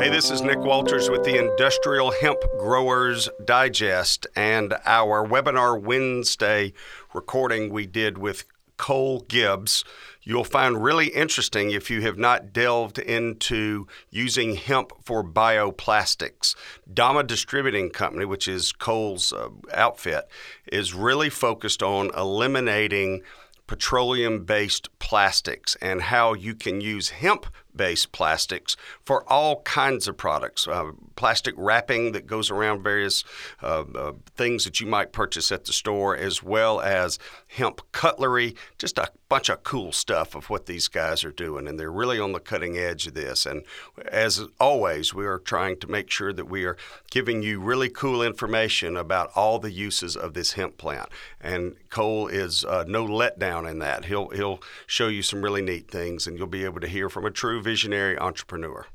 Hey, 0.00 0.08
this 0.08 0.30
is 0.30 0.40
Nick 0.40 0.60
Walters 0.60 1.10
with 1.10 1.24
the 1.24 1.36
Industrial 1.36 2.10
Hemp 2.10 2.40
Growers 2.58 3.28
Digest 3.44 4.26
and 4.34 4.72
our 4.86 5.28
webinar 5.28 5.78
Wednesday 5.78 6.72
recording 7.12 7.68
we 7.68 7.84
did 7.84 8.16
with 8.16 8.46
Cole 8.78 9.20
Gibbs. 9.28 9.84
You'll 10.22 10.42
find 10.42 10.82
really 10.82 11.08
interesting 11.08 11.70
if 11.70 11.90
you 11.90 12.00
have 12.00 12.16
not 12.16 12.54
delved 12.54 12.98
into 12.98 13.86
using 14.08 14.54
hemp 14.54 14.92
for 15.04 15.22
bioplastics. 15.22 16.56
Dama 16.90 17.22
Distributing 17.22 17.90
Company, 17.90 18.24
which 18.24 18.48
is 18.48 18.72
Cole's 18.72 19.34
uh, 19.34 19.50
outfit, 19.74 20.24
is 20.72 20.94
really 20.94 21.28
focused 21.28 21.82
on 21.82 22.10
eliminating 22.16 23.20
petroleum 23.66 24.44
based 24.44 24.88
plastics 24.98 25.76
and 25.82 26.00
how 26.00 26.32
you 26.32 26.54
can 26.54 26.80
use 26.80 27.10
hemp 27.10 27.46
based 27.74 28.12
plastics 28.12 28.76
for 29.02 29.30
all 29.30 29.62
kinds 29.62 30.08
of 30.08 30.16
products. 30.16 30.66
Uh, 30.66 30.92
plastic 31.16 31.54
wrapping 31.56 32.12
that 32.12 32.26
goes 32.26 32.50
around 32.50 32.82
various 32.82 33.24
uh, 33.62 33.84
uh, 33.94 34.12
things 34.36 34.64
that 34.64 34.80
you 34.80 34.86
might 34.86 35.12
purchase 35.12 35.52
at 35.52 35.64
the 35.64 35.72
store, 35.72 36.16
as 36.16 36.42
well 36.42 36.80
as 36.80 37.18
hemp 37.48 37.80
cutlery, 37.92 38.54
just 38.78 38.98
a 38.98 39.08
bunch 39.30 39.48
of 39.48 39.62
cool 39.62 39.92
stuff 39.92 40.34
of 40.34 40.50
what 40.50 40.66
these 40.66 40.88
guys 40.88 41.24
are 41.24 41.30
doing. 41.30 41.66
And 41.68 41.78
they're 41.78 41.90
really 41.90 42.18
on 42.18 42.32
the 42.32 42.40
cutting 42.40 42.76
edge 42.76 43.06
of 43.06 43.14
this. 43.14 43.46
And 43.46 43.62
as 44.08 44.44
always, 44.58 45.14
we 45.14 45.24
are 45.24 45.38
trying 45.38 45.78
to 45.80 45.90
make 45.90 46.10
sure 46.10 46.32
that 46.32 46.50
we 46.50 46.64
are 46.64 46.76
giving 47.10 47.40
you 47.42 47.60
really 47.60 47.88
cool 47.88 48.22
information 48.22 48.96
about 48.96 49.30
all 49.36 49.60
the 49.60 49.70
uses 49.70 50.16
of 50.16 50.34
this 50.34 50.52
hemp 50.54 50.76
plant. 50.76 51.08
And 51.40 51.76
Cole 51.90 52.26
is 52.26 52.64
uh, 52.64 52.84
no 52.88 53.06
letdown 53.06 53.70
in 53.70 53.78
that. 53.78 54.06
He'll, 54.06 54.30
he'll 54.30 54.60
show 54.86 55.06
you 55.06 55.22
some 55.22 55.42
really 55.42 55.62
neat 55.62 55.88
things, 55.88 56.26
and 56.26 56.36
you'll 56.36 56.48
be 56.48 56.64
able 56.64 56.80
to 56.80 56.88
hear 56.88 57.08
from 57.08 57.24
a 57.24 57.30
true 57.30 57.62
visionary 57.62 58.18
entrepreneur. 58.18 58.86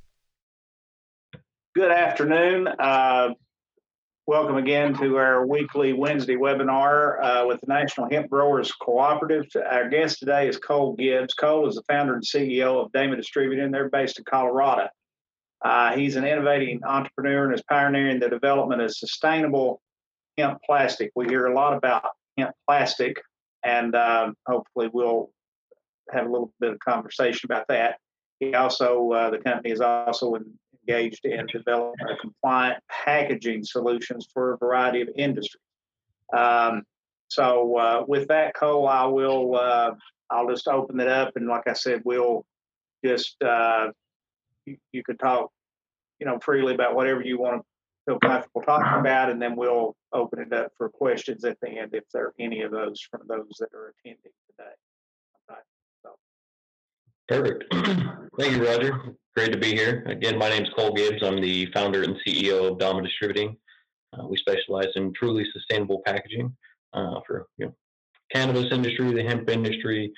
Good 1.73 1.92
afternoon. 1.92 2.67
Uh, 2.67 3.30
welcome 4.27 4.57
again 4.57 4.91
to 4.91 5.17
our 5.17 5.45
weekly 5.45 5.93
Wednesday 5.93 6.35
webinar 6.35 7.21
uh, 7.21 7.45
with 7.45 7.61
the 7.61 7.67
National 7.67 8.09
Hemp 8.09 8.27
Growers 8.27 8.71
Cooperative. 8.71 9.45
Our 9.69 9.87
guest 9.87 10.17
today 10.17 10.47
is 10.47 10.57
Cole 10.57 10.95
Gibbs. 10.95 11.35
Cole 11.35 11.67
is 11.67 11.75
the 11.75 11.83
founder 11.83 12.15
and 12.15 12.23
CEO 12.23 12.83
of 12.83 12.91
Dama 12.91 13.17
Distributing. 13.17 13.69
They're 13.69 13.89
based 13.89 14.17
in 14.17 14.25
Colorado. 14.25 14.87
Uh, 15.63 15.95
he's 15.95 16.15
an 16.15 16.25
innovating 16.25 16.83
entrepreneur 16.83 17.45
and 17.45 17.53
is 17.53 17.61
pioneering 17.69 18.19
the 18.19 18.27
development 18.27 18.81
of 18.81 18.95
sustainable 18.95 19.79
hemp 20.39 20.57
plastic. 20.65 21.11
We 21.15 21.27
hear 21.27 21.45
a 21.45 21.53
lot 21.53 21.77
about 21.77 22.05
hemp 22.35 22.55
plastic, 22.67 23.21
and 23.63 23.95
um, 23.95 24.33
hopefully 24.47 24.89
we'll 24.91 25.29
have 26.09 26.25
a 26.25 26.31
little 26.31 26.51
bit 26.59 26.71
of 26.71 26.79
conversation 26.79 27.45
about 27.45 27.67
that. 27.69 27.99
He 28.39 28.55
also, 28.55 29.11
uh, 29.11 29.29
the 29.29 29.37
company 29.37 29.69
is 29.69 29.81
also 29.81 30.33
engaged 30.88 31.25
in 31.25 31.45
developing 31.47 32.05
compliant 32.22 32.81
packaging 32.89 33.64
solutions 33.64 34.28
for 34.33 34.53
a 34.53 34.58
variety 34.58 35.02
of 35.02 35.09
industries. 35.16 35.61
Um, 36.36 36.83
so 37.27 37.77
uh, 37.77 38.03
with 38.08 38.27
that, 38.27 38.53
Cole, 38.55 38.88
I 38.88 39.05
will, 39.05 39.55
uh, 39.55 39.92
I'll 40.30 40.50
just 40.50 40.67
open 40.67 41.00
it 41.00 41.08
up, 41.08 41.33
and 41.36 41.47
like 41.47 41.67
I 41.67 41.73
said, 41.73 42.02
we'll 42.05 42.45
just 43.03 43.36
uh, 43.44 43.89
you, 44.66 44.77
you 44.92 45.03
could 45.03 45.19
talk, 45.19 45.52
you 46.19 46.25
know, 46.25 46.39
freely 46.39 46.73
about 46.73 46.95
whatever 46.95 47.22
you 47.22 47.39
want 47.39 47.61
to 47.61 47.66
feel 48.05 48.20
comfortable 48.20 48.61
talking 48.61 48.99
about, 48.99 49.30
and 49.30 49.42
then 49.42 49.55
we'll 49.55 49.95
open 50.14 50.39
it 50.39 50.53
up 50.53 50.72
for 50.77 50.89
questions 50.89 51.44
at 51.44 51.59
the 51.61 51.70
end 51.70 51.94
if 51.94 52.03
there 52.14 52.25
are 52.25 52.33
any 52.39 52.61
of 52.61 52.72
those 52.72 53.02
from 53.02 53.22
those 53.27 53.58
that 53.59 53.70
are 53.73 53.94
attending. 53.99 54.31
Perfect. 57.27 57.63
Thank 58.39 58.55
you, 58.55 58.65
Roger. 58.65 59.02
Great 59.36 59.52
to 59.52 59.58
be 59.58 59.71
here. 59.71 60.03
Again, 60.08 60.37
my 60.37 60.49
name 60.49 60.63
is 60.63 60.69
Cole 60.77 60.93
Gibbs. 60.93 61.23
I'm 61.23 61.41
the 61.41 61.65
founder 61.73 62.03
and 62.03 62.15
CEO 62.25 62.71
of 62.71 62.77
Dama 62.77 63.02
Distributing. 63.02 63.58
Uh, 64.13 64.27
we 64.27 64.37
specialize 64.37 64.89
in 64.95 65.11
truly 65.13 65.43
sustainable 65.52 66.02
packaging 66.05 66.55
uh, 66.93 67.19
for 67.25 67.47
you 67.58 67.65
know, 67.65 67.75
cannabis 68.31 68.71
industry, 68.71 69.11
the 69.11 69.23
hemp 69.23 69.49
industry, 69.49 70.14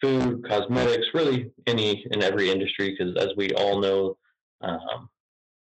food, 0.00 0.48
cosmetics, 0.48 1.06
really 1.14 1.50
any 1.66 2.06
and 2.12 2.22
every 2.22 2.48
industry. 2.48 2.96
Because 2.96 3.16
as 3.16 3.34
we 3.36 3.50
all 3.54 3.80
know, 3.80 4.16
um, 4.60 5.08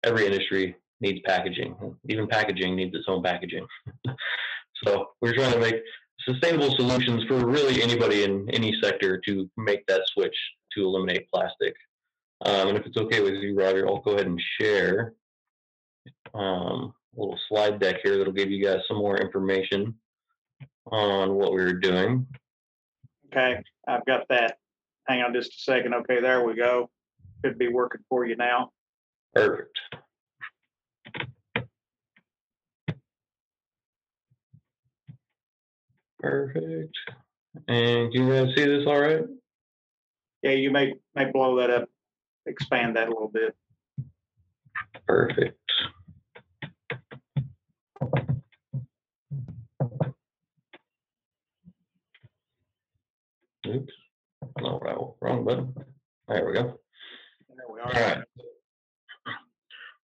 every 0.03 0.27
industry 0.27 0.75
needs 1.01 1.19
packaging. 1.25 1.75
Even 2.09 2.27
packaging 2.27 2.75
needs 2.75 2.95
its 2.95 3.05
own 3.07 3.23
packaging. 3.23 3.65
so 4.85 5.07
we're 5.19 5.33
trying 5.33 5.53
to 5.53 5.59
make 5.59 5.81
sustainable 6.29 6.75
solutions 6.75 7.23
for 7.27 7.45
really 7.47 7.81
anybody 7.81 8.23
in 8.23 8.47
any 8.51 8.77
sector 8.83 9.19
to 9.27 9.49
make 9.57 9.85
that 9.87 10.01
switch 10.13 10.35
to 10.75 10.83
eliminate 10.83 11.29
plastic. 11.29 11.75
Um, 12.43 12.69
and 12.69 12.77
if 12.77 12.85
it's 12.85 12.97
okay 12.97 13.21
with 13.21 13.35
you, 13.35 13.55
Roger, 13.55 13.87
I'll 13.87 13.99
go 13.99 14.11
ahead 14.11 14.27
and 14.27 14.41
share 14.59 15.13
um, 16.33 16.93
a 17.15 17.19
little 17.19 17.39
slide 17.47 17.79
deck 17.79 17.97
here 18.03 18.17
that'll 18.17 18.33
give 18.33 18.49
you 18.49 18.63
guys 18.63 18.79
some 18.87 18.97
more 18.97 19.17
information 19.17 19.95
on 20.91 21.35
what 21.35 21.53
we 21.53 21.63
were 21.63 21.73
doing. 21.73 22.25
Okay, 23.27 23.61
I've 23.87 24.05
got 24.05 24.27
that. 24.29 24.57
Hang 25.07 25.21
on 25.21 25.33
just 25.33 25.53
a 25.53 25.59
second. 25.59 25.93
Okay, 25.93 26.19
there 26.19 26.43
we 26.43 26.55
go. 26.55 26.89
Should 27.43 27.57
be 27.57 27.67
working 27.67 28.01
for 28.09 28.25
you 28.25 28.35
now. 28.35 28.71
Perfect. 29.33 29.77
Perfect. 36.19 36.95
And 37.67 38.11
can 38.11 38.27
you 38.27 38.33
guys 38.33 38.55
see 38.55 38.65
this 38.65 38.85
all 38.85 38.99
right? 38.99 39.23
Yeah, 40.43 40.51
you 40.51 40.71
may 40.71 40.93
may 41.15 41.31
blow 41.31 41.57
that 41.57 41.69
up, 41.69 41.89
expand 42.45 42.95
that 42.95 43.07
a 43.07 43.11
little 43.11 43.31
bit. 43.31 43.55
Perfect. 45.07 45.57
Oops. 53.67 53.93
No, 54.59 54.79
wrong, 54.79 55.13
wrong 55.21 55.45
button. 55.45 55.73
There 56.27 56.45
we 56.45 56.53
go. 56.53 56.79
There 57.49 57.65
we 57.71 57.79
are. 57.79 57.85
All 57.85 57.91
right. 57.93 58.23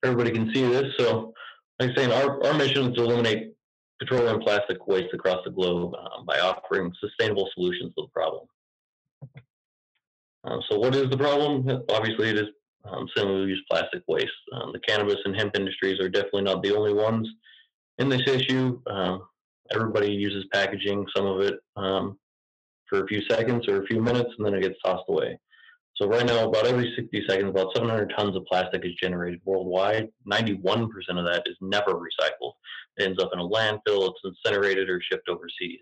Everybody 0.04 0.32
can 0.32 0.54
see 0.54 0.64
this. 0.68 0.94
So, 0.98 1.34
like 1.80 1.92
I 1.92 1.96
saying, 1.96 2.12
our, 2.12 2.46
our 2.46 2.54
mission 2.54 2.90
is 2.90 2.96
to 2.96 3.04
eliminate 3.04 3.54
petroleum 4.00 4.42
plastic 4.42 4.86
waste 4.88 5.14
across 5.14 5.40
the 5.46 5.52
globe 5.52 5.94
um, 5.96 6.26
by 6.26 6.40
offering 6.40 6.92
sustainable 7.00 7.50
solutions 7.54 7.94
to 7.96 8.04
the 8.04 8.08
problem. 8.14 8.46
Um, 10.46 10.62
so, 10.70 10.78
what 10.78 10.96
is 10.96 11.10
the 11.10 11.18
problem? 11.18 11.84
Obviously, 11.90 12.30
it 12.30 12.38
is 12.38 12.48
um, 12.86 13.08
single-use 13.16 13.64
plastic 13.70 14.04
waste. 14.08 14.28
Um, 14.54 14.72
the 14.72 14.80
cannabis 14.80 15.18
and 15.26 15.36
hemp 15.36 15.56
industries 15.56 16.00
are 16.00 16.10
definitely 16.10 16.44
not 16.44 16.62
the 16.62 16.76
only 16.76 16.94
ones 16.94 17.28
in 17.98 18.10
this 18.10 18.28
issue. 18.28 18.80
Um, 18.88 19.24
everybody 19.72 20.12
uses 20.12 20.46
packaging, 20.54 21.06
some 21.16 21.26
of 21.26 21.42
it 21.42 21.56
um, 21.76 22.18
for 22.88 23.04
a 23.04 23.08
few 23.08 23.22
seconds 23.30 23.68
or 23.68 23.82
a 23.82 23.88
few 23.88 24.02
minutes, 24.02 24.30
and 24.38 24.46
then 24.46 24.54
it 24.54 24.62
gets 24.62 24.80
tossed 24.84 25.06
away. 25.10 25.40
So 25.96 26.08
right 26.08 26.26
now, 26.26 26.50
about 26.50 26.68
every 26.68 26.94
60 26.96 27.24
seconds, 27.28 27.50
about 27.50 27.74
700 27.74 28.14
tons 28.18 28.36
of 28.36 28.46
plastic 28.46 28.86
is 28.86 28.92
generated 29.02 29.40
worldwide. 29.46 30.10
91% 30.30 30.90
of 31.10 31.26
that 31.26 31.44
is 31.46 31.56
never 31.62 31.94
recycled. 31.94 32.52
It 32.98 33.04
ends 33.04 33.24
up 33.24 33.30
in 33.34 33.40
a 33.40 33.48
landfill, 33.48 34.12
it's 34.12 34.38
incinerated 34.46 34.90
or 34.90 35.02
shipped 35.02 35.30
overseas. 35.30 35.80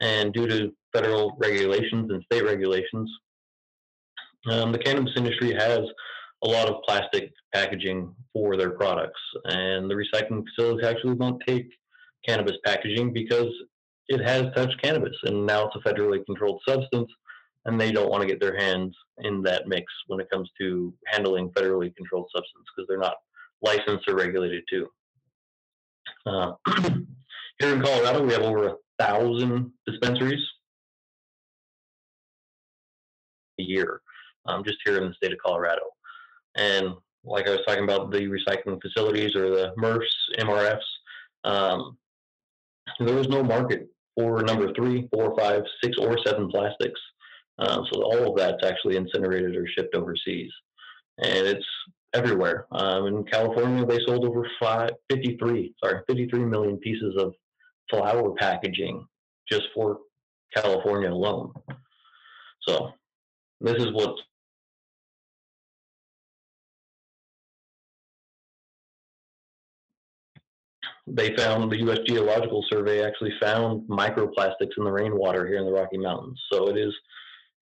And 0.00 0.32
due 0.34 0.46
to 0.46 0.72
federal 0.92 1.34
regulations 1.40 2.10
and 2.10 2.22
state 2.24 2.44
regulations, 2.44 3.10
um, 4.46 4.72
the 4.72 4.78
cannabis 4.78 5.12
industry 5.16 5.52
has 5.52 5.80
a 6.44 6.48
lot 6.48 6.68
of 6.68 6.82
plastic 6.86 7.32
packaging 7.52 8.14
for 8.32 8.56
their 8.56 8.70
products, 8.70 9.20
and 9.44 9.90
the 9.90 9.94
recycling 9.94 10.44
facilities 10.48 10.86
actually 10.86 11.14
won't 11.14 11.42
take 11.46 11.68
cannabis 12.26 12.56
packaging 12.64 13.12
because 13.12 13.52
it 14.08 14.20
has 14.20 14.46
touched 14.54 14.80
cannabis, 14.80 15.16
and 15.24 15.44
now 15.44 15.66
it's 15.66 15.76
a 15.76 15.88
federally 15.88 16.24
controlled 16.24 16.60
substance, 16.66 17.10
and 17.64 17.80
they 17.80 17.90
don't 17.90 18.10
want 18.10 18.22
to 18.22 18.28
get 18.28 18.40
their 18.40 18.56
hands 18.56 18.96
in 19.18 19.42
that 19.42 19.66
mix 19.66 19.84
when 20.06 20.20
it 20.20 20.30
comes 20.30 20.48
to 20.60 20.94
handling 21.06 21.50
federally 21.50 21.94
controlled 21.96 22.28
substance 22.34 22.64
because 22.74 22.86
they're 22.88 22.98
not 22.98 23.16
licensed 23.60 24.08
or 24.08 24.14
regulated 24.14 24.62
too. 24.70 24.86
Uh, 26.24 26.52
here 27.58 27.74
in 27.74 27.82
Colorado, 27.82 28.24
we 28.24 28.32
have 28.32 28.42
over 28.42 28.68
a 28.68 28.74
thousand 28.98 29.72
dispensaries 29.86 30.44
a 33.58 33.62
year 33.62 34.00
um, 34.48 34.64
just 34.64 34.78
here 34.84 34.98
in 34.98 35.08
the 35.08 35.14
state 35.14 35.32
of 35.32 35.38
Colorado. 35.44 35.82
And 36.56 36.94
like 37.24 37.46
I 37.46 37.50
was 37.50 37.60
talking 37.66 37.84
about 37.84 38.10
the 38.10 38.26
recycling 38.26 38.80
facilities 38.80 39.36
or 39.36 39.50
the 39.50 39.72
MRFs, 39.78 40.38
MRFs, 40.38 40.80
um, 41.44 41.98
there 43.00 43.14
was 43.14 43.28
no 43.28 43.42
market 43.42 43.88
for 44.16 44.42
number 44.42 44.72
three, 44.74 45.08
four, 45.12 45.36
five, 45.38 45.62
six, 45.82 45.96
or 45.98 46.16
seven 46.24 46.48
plastics. 46.48 47.00
Um, 47.58 47.86
so 47.92 48.02
all 48.02 48.30
of 48.30 48.36
that's 48.36 48.64
actually 48.64 48.96
incinerated 48.96 49.56
or 49.56 49.66
shipped 49.66 49.94
overseas, 49.94 50.50
and 51.18 51.46
it's 51.46 51.66
everywhere. 52.14 52.66
Um, 52.72 53.06
in 53.06 53.24
California, 53.24 53.84
they 53.84 53.98
sold 54.06 54.24
over 54.24 54.48
five, 54.60 54.90
53, 55.10 55.74
sorry, 55.82 56.02
53 56.08 56.44
million 56.44 56.76
pieces 56.78 57.16
of 57.18 57.34
flower 57.90 58.32
packaging 58.38 59.04
just 59.50 59.64
for 59.74 59.98
California 60.54 61.10
alone. 61.10 61.52
So 62.66 62.92
this 63.60 63.76
is 63.76 63.92
what 63.92 64.14
they 71.12 71.34
found 71.36 71.70
the 71.70 71.78
U.S. 71.78 71.98
Geological 72.06 72.64
Survey 72.70 73.04
actually 73.04 73.32
found 73.40 73.88
microplastics 73.88 74.76
in 74.76 74.84
the 74.84 74.92
rainwater 74.92 75.46
here 75.46 75.58
in 75.58 75.64
the 75.64 75.72
Rocky 75.72 75.98
Mountains. 75.98 76.40
So 76.52 76.68
it 76.68 76.76
is 76.76 76.94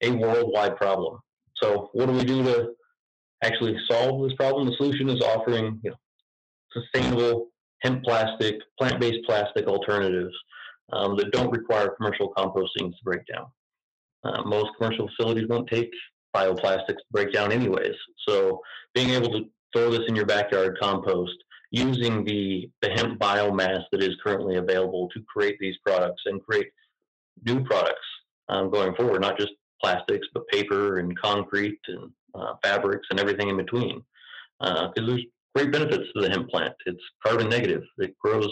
a 0.02 0.10
worldwide 0.10 0.76
problem. 0.76 1.19
So 1.62 1.90
what 1.93 2.06
do 2.06 2.12
we 2.12 2.25
do 2.25 2.43
to 2.44 2.72
actually 3.43 3.76
solve 3.90 4.22
this 4.28 4.37
problem? 4.37 4.66
The 4.66 4.76
solution 4.76 5.08
is 5.08 5.20
offering 5.20 5.81
you 5.82 5.90
know, 5.90 5.96
sustainable 6.72 7.48
hemp 7.82 8.04
plastic, 8.04 8.56
plant-based 8.78 9.25
plastic 9.26 9.66
alternatives 9.66 10.34
um, 10.92 11.16
that 11.16 11.32
don't 11.32 11.50
require 11.50 11.94
commercial 11.96 12.32
composting 12.37 12.90
to 12.90 13.04
break 13.04 13.22
down. 13.32 13.46
Uh, 14.25 14.42
most 14.44 14.70
commercial 14.78 15.08
facilities 15.08 15.49
won't 15.49 15.69
take 15.69 15.90
bioplastics 16.34 16.88
to 16.88 17.04
break 17.10 17.32
down 17.32 17.52
anyways. 17.52 17.94
So 18.28 18.60
being 18.94 19.10
able 19.10 19.31
to 19.31 19.46
throw 19.75 19.90
this 19.90 20.02
in 20.08 20.16
your 20.16 20.26
backyard 20.26 20.78
compost 20.81 21.37
using 21.70 22.24
the, 22.24 22.70
the 22.82 22.90
hemp 22.90 23.18
biomass 23.18 23.82
that 23.92 24.02
is 24.02 24.16
currently 24.22 24.56
available 24.56 25.08
to 25.10 25.22
create 25.22 25.56
these 25.58 25.76
products 25.84 26.22
and 26.26 26.42
create 26.42 26.68
new 27.44 27.62
products 27.64 28.06
um, 28.48 28.70
going 28.70 28.94
forward, 28.94 29.20
not 29.20 29.38
just 29.38 29.52
plastics, 29.82 30.26
but 30.32 30.46
paper 30.48 30.98
and 30.98 31.18
concrete 31.18 31.78
and 31.88 32.10
uh, 32.34 32.54
fabrics 32.62 33.06
and 33.10 33.20
everything 33.20 33.48
in 33.48 33.56
between. 33.56 34.02
Because 34.60 34.90
uh, 34.96 35.06
there's 35.06 35.24
great 35.54 35.72
benefits 35.72 36.04
to 36.14 36.22
the 36.22 36.30
hemp 36.30 36.48
plant. 36.48 36.74
It's 36.86 37.02
carbon 37.24 37.48
negative. 37.48 37.82
It 37.98 38.16
grows 38.18 38.50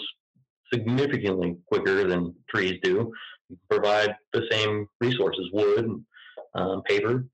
significantly 0.71 1.57
quicker 1.67 2.07
than 2.07 2.35
trees 2.49 2.79
do. 2.83 3.11
You 3.49 3.57
provide 3.69 4.15
the 4.33 4.43
same 4.51 4.87
resources, 4.99 5.49
wood, 5.53 6.03
um, 6.55 6.81
paper, 6.83 7.25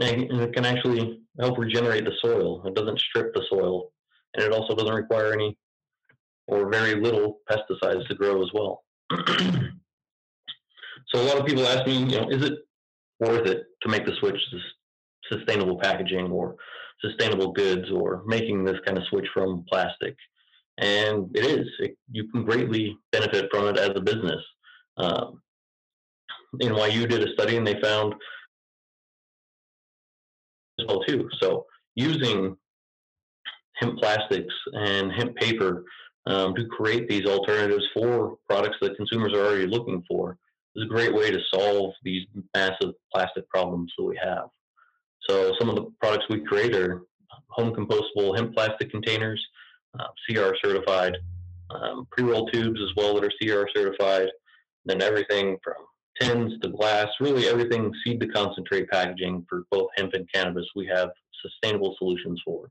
and 0.00 0.22
it 0.40 0.52
can 0.52 0.64
actually 0.64 1.20
help 1.40 1.58
regenerate 1.58 2.04
the 2.04 2.12
soil. 2.20 2.62
It 2.66 2.74
doesn't 2.74 3.00
strip 3.00 3.34
the 3.34 3.44
soil, 3.50 3.90
and 4.34 4.44
it 4.44 4.52
also 4.52 4.74
doesn't 4.74 4.94
require 4.94 5.32
any 5.32 5.56
or 6.46 6.70
very 6.70 6.94
little 7.00 7.40
pesticides 7.50 8.06
to 8.08 8.14
grow 8.14 8.42
as 8.42 8.48
well. 8.54 8.82
so 11.08 11.20
a 11.20 11.26
lot 11.26 11.38
of 11.38 11.46
people 11.46 11.66
ask 11.66 11.86
me, 11.86 11.98
you 11.98 12.20
know, 12.20 12.28
is 12.30 12.42
it 12.42 12.54
worth 13.20 13.46
it 13.46 13.64
to 13.82 13.88
make 13.88 14.06
the 14.06 14.14
switch 14.18 14.40
to 14.50 14.58
sustainable 15.36 15.78
packaging 15.78 16.30
or 16.30 16.56
sustainable 17.02 17.52
goods 17.52 17.90
or 17.90 18.22
making 18.26 18.64
this 18.64 18.78
kind 18.86 18.96
of 18.96 19.04
switch 19.04 19.26
from 19.32 19.64
plastic? 19.68 20.16
And 20.78 21.30
it 21.36 21.44
is. 21.44 21.66
It, 21.80 21.98
you 22.10 22.28
can 22.30 22.44
greatly 22.44 22.96
benefit 23.12 23.50
from 23.50 23.66
it 23.68 23.76
as 23.76 23.90
a 23.94 24.00
business. 24.00 24.42
Um, 24.96 25.42
NYU 26.56 27.08
did 27.08 27.28
a 27.28 27.32
study 27.32 27.56
and 27.56 27.66
they 27.66 27.80
found 27.80 28.14
as 30.80 30.86
well 30.86 31.02
too. 31.02 31.28
So 31.40 31.66
using 31.94 32.56
hemp 33.78 33.98
plastics 33.98 34.54
and 34.72 35.12
hemp 35.12 35.36
paper 35.36 35.84
um, 36.26 36.54
to 36.54 36.66
create 36.66 37.08
these 37.08 37.26
alternatives 37.26 37.84
for 37.94 38.36
products 38.48 38.76
that 38.80 38.96
consumers 38.96 39.32
are 39.32 39.46
already 39.46 39.66
looking 39.66 40.02
for 40.08 40.36
is 40.76 40.84
a 40.84 40.88
great 40.88 41.14
way 41.14 41.30
to 41.30 41.40
solve 41.52 41.92
these 42.02 42.26
massive 42.54 42.94
plastic 43.12 43.48
problems 43.48 43.92
that 43.96 44.04
we 44.04 44.18
have. 44.22 44.48
So 45.28 45.52
some 45.58 45.68
of 45.68 45.76
the 45.76 45.86
products 46.00 46.26
we 46.28 46.44
create 46.44 46.74
are 46.74 47.02
home 47.48 47.74
compostable 47.74 48.36
hemp 48.36 48.54
plastic 48.54 48.90
containers, 48.90 49.44
uh, 49.98 50.06
CR 50.26 50.54
certified, 50.62 51.16
um, 51.70 52.06
pre-roll 52.10 52.48
tubes 52.48 52.80
as 52.82 52.90
well 52.96 53.14
that 53.14 53.24
are 53.24 53.32
CR 53.40 53.68
certified, 53.74 54.28
then 54.84 55.02
everything 55.02 55.56
from 55.62 55.74
tins 56.20 56.58
to 56.62 56.68
glass, 56.68 57.06
really 57.20 57.46
everything 57.46 57.92
seed 58.04 58.20
to 58.20 58.28
concentrate 58.28 58.88
packaging 58.90 59.44
for 59.48 59.64
both 59.70 59.88
hemp 59.96 60.14
and 60.14 60.28
cannabis, 60.32 60.66
we 60.74 60.86
have 60.86 61.10
sustainable 61.42 61.94
solutions 61.98 62.40
for 62.44 62.70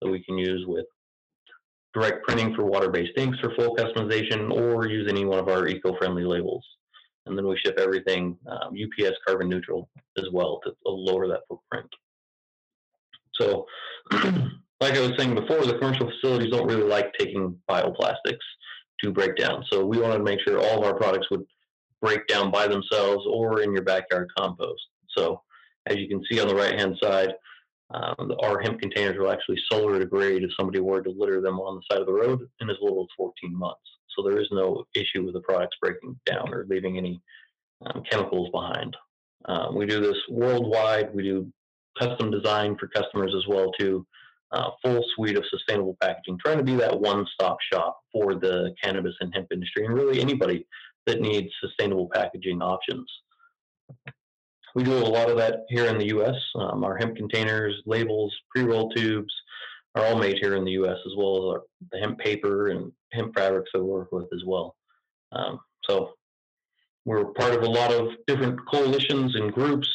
that 0.00 0.10
we 0.10 0.22
can 0.24 0.38
use 0.38 0.64
with 0.66 0.86
direct 1.94 2.26
printing 2.26 2.54
for 2.54 2.64
water-based 2.64 3.16
inks 3.16 3.38
for 3.38 3.54
full 3.54 3.76
customization 3.76 4.50
or 4.50 4.88
use 4.88 5.08
any 5.08 5.24
one 5.24 5.38
of 5.38 5.48
our 5.48 5.68
eco-friendly 5.68 6.24
labels. 6.24 6.64
And 7.26 7.38
then 7.38 7.46
we 7.46 7.56
ship 7.64 7.78
everything 7.78 8.36
um, 8.46 8.74
UPS 8.74 9.16
carbon 9.26 9.48
neutral 9.48 9.88
as 10.18 10.24
well 10.32 10.60
to 10.64 10.72
lower 10.84 11.28
that 11.28 11.42
footprint. 11.48 11.88
So, 13.40 13.66
like 14.80 14.94
I 14.94 15.00
was 15.00 15.12
saying 15.16 15.34
before, 15.34 15.64
the 15.64 15.78
commercial 15.78 16.10
facilities 16.10 16.52
don't 16.52 16.66
really 16.66 16.88
like 16.88 17.12
taking 17.18 17.56
bioplastics 17.70 18.38
to 19.02 19.10
break 19.10 19.36
down. 19.36 19.64
So 19.70 19.84
we 19.84 19.98
wanted 19.98 20.18
to 20.18 20.24
make 20.24 20.40
sure 20.46 20.58
all 20.58 20.78
of 20.78 20.84
our 20.84 20.94
products 20.94 21.28
would 21.30 21.44
break 22.02 22.26
down 22.26 22.50
by 22.50 22.66
themselves 22.66 23.24
or 23.26 23.62
in 23.62 23.72
your 23.72 23.82
backyard 23.82 24.28
compost. 24.36 24.82
So 25.16 25.40
as 25.86 25.96
you 25.96 26.08
can 26.08 26.22
see 26.30 26.40
on 26.40 26.48
the 26.48 26.54
right 26.54 26.78
hand 26.78 26.96
side, 27.02 27.34
um, 27.94 28.32
our 28.42 28.60
hemp 28.60 28.80
containers 28.80 29.16
will 29.18 29.30
actually 29.30 29.58
solar 29.70 29.98
degrade 29.98 30.42
if 30.42 30.50
somebody 30.58 30.80
were 30.80 31.00
to 31.00 31.10
litter 31.10 31.40
them 31.40 31.60
on 31.60 31.76
the 31.76 31.82
side 31.90 32.00
of 32.00 32.06
the 32.06 32.12
road 32.12 32.40
in 32.60 32.68
as 32.68 32.76
little 32.82 33.02
as 33.02 33.14
14 33.16 33.56
months. 33.56 33.80
So 34.16 34.22
there 34.22 34.40
is 34.40 34.48
no 34.50 34.84
issue 34.94 35.24
with 35.24 35.34
the 35.34 35.40
products 35.40 35.76
breaking 35.80 36.18
down 36.26 36.52
or 36.52 36.66
leaving 36.68 36.98
any 36.98 37.22
um, 37.86 38.02
chemicals 38.10 38.50
behind. 38.50 38.96
Um, 39.46 39.76
we 39.76 39.86
do 39.86 40.00
this 40.00 40.16
worldwide. 40.28 41.14
We 41.14 41.22
do 41.22 41.52
custom 41.98 42.30
design 42.30 42.76
for 42.76 42.88
customers 42.88 43.34
as 43.36 43.46
well 43.46 43.70
too. 43.78 44.06
Uh, 44.50 44.70
full 44.82 45.04
suite 45.14 45.36
of 45.36 45.44
sustainable 45.50 45.96
packaging, 46.00 46.38
trying 46.38 46.58
to 46.58 46.64
be 46.64 46.76
that 46.76 47.00
one-stop 47.00 47.56
shop 47.72 47.98
for 48.12 48.34
the 48.34 48.72
cannabis 48.82 49.14
and 49.20 49.34
hemp 49.34 49.48
industry, 49.52 49.84
and 49.84 49.94
really 49.94 50.20
anybody 50.20 50.64
that 51.06 51.20
needs 51.20 51.48
sustainable 51.60 52.08
packaging 52.12 52.62
options. 52.62 53.06
We 54.74 54.82
do 54.82 54.92
a 54.92 55.06
lot 55.06 55.30
of 55.30 55.36
that 55.38 55.60
here 55.68 55.86
in 55.86 55.98
the 55.98 56.08
U.S. 56.08 56.34
Um, 56.56 56.84
our 56.84 56.96
hemp 56.96 57.16
containers, 57.16 57.80
labels, 57.86 58.34
pre-roll 58.50 58.90
tubes 58.90 59.32
are 59.94 60.04
all 60.04 60.16
made 60.16 60.38
here 60.40 60.56
in 60.56 60.64
the 60.64 60.72
U.S. 60.72 60.96
as 61.06 61.12
well 61.16 61.36
as 61.36 61.54
our, 61.54 61.62
the 61.92 61.98
hemp 61.98 62.18
paper 62.18 62.68
and 62.68 62.90
hemp 63.12 63.34
fabrics 63.34 63.70
that 63.72 63.82
we 63.82 63.90
work 63.90 64.10
with 64.10 64.26
as 64.34 64.42
well. 64.44 64.74
Um, 65.32 65.60
so 65.88 66.14
we're 67.04 67.26
part 67.26 67.54
of 67.54 67.62
a 67.62 67.70
lot 67.70 67.92
of 67.92 68.08
different 68.26 68.58
coalitions 68.68 69.36
and 69.36 69.52
groups 69.52 69.88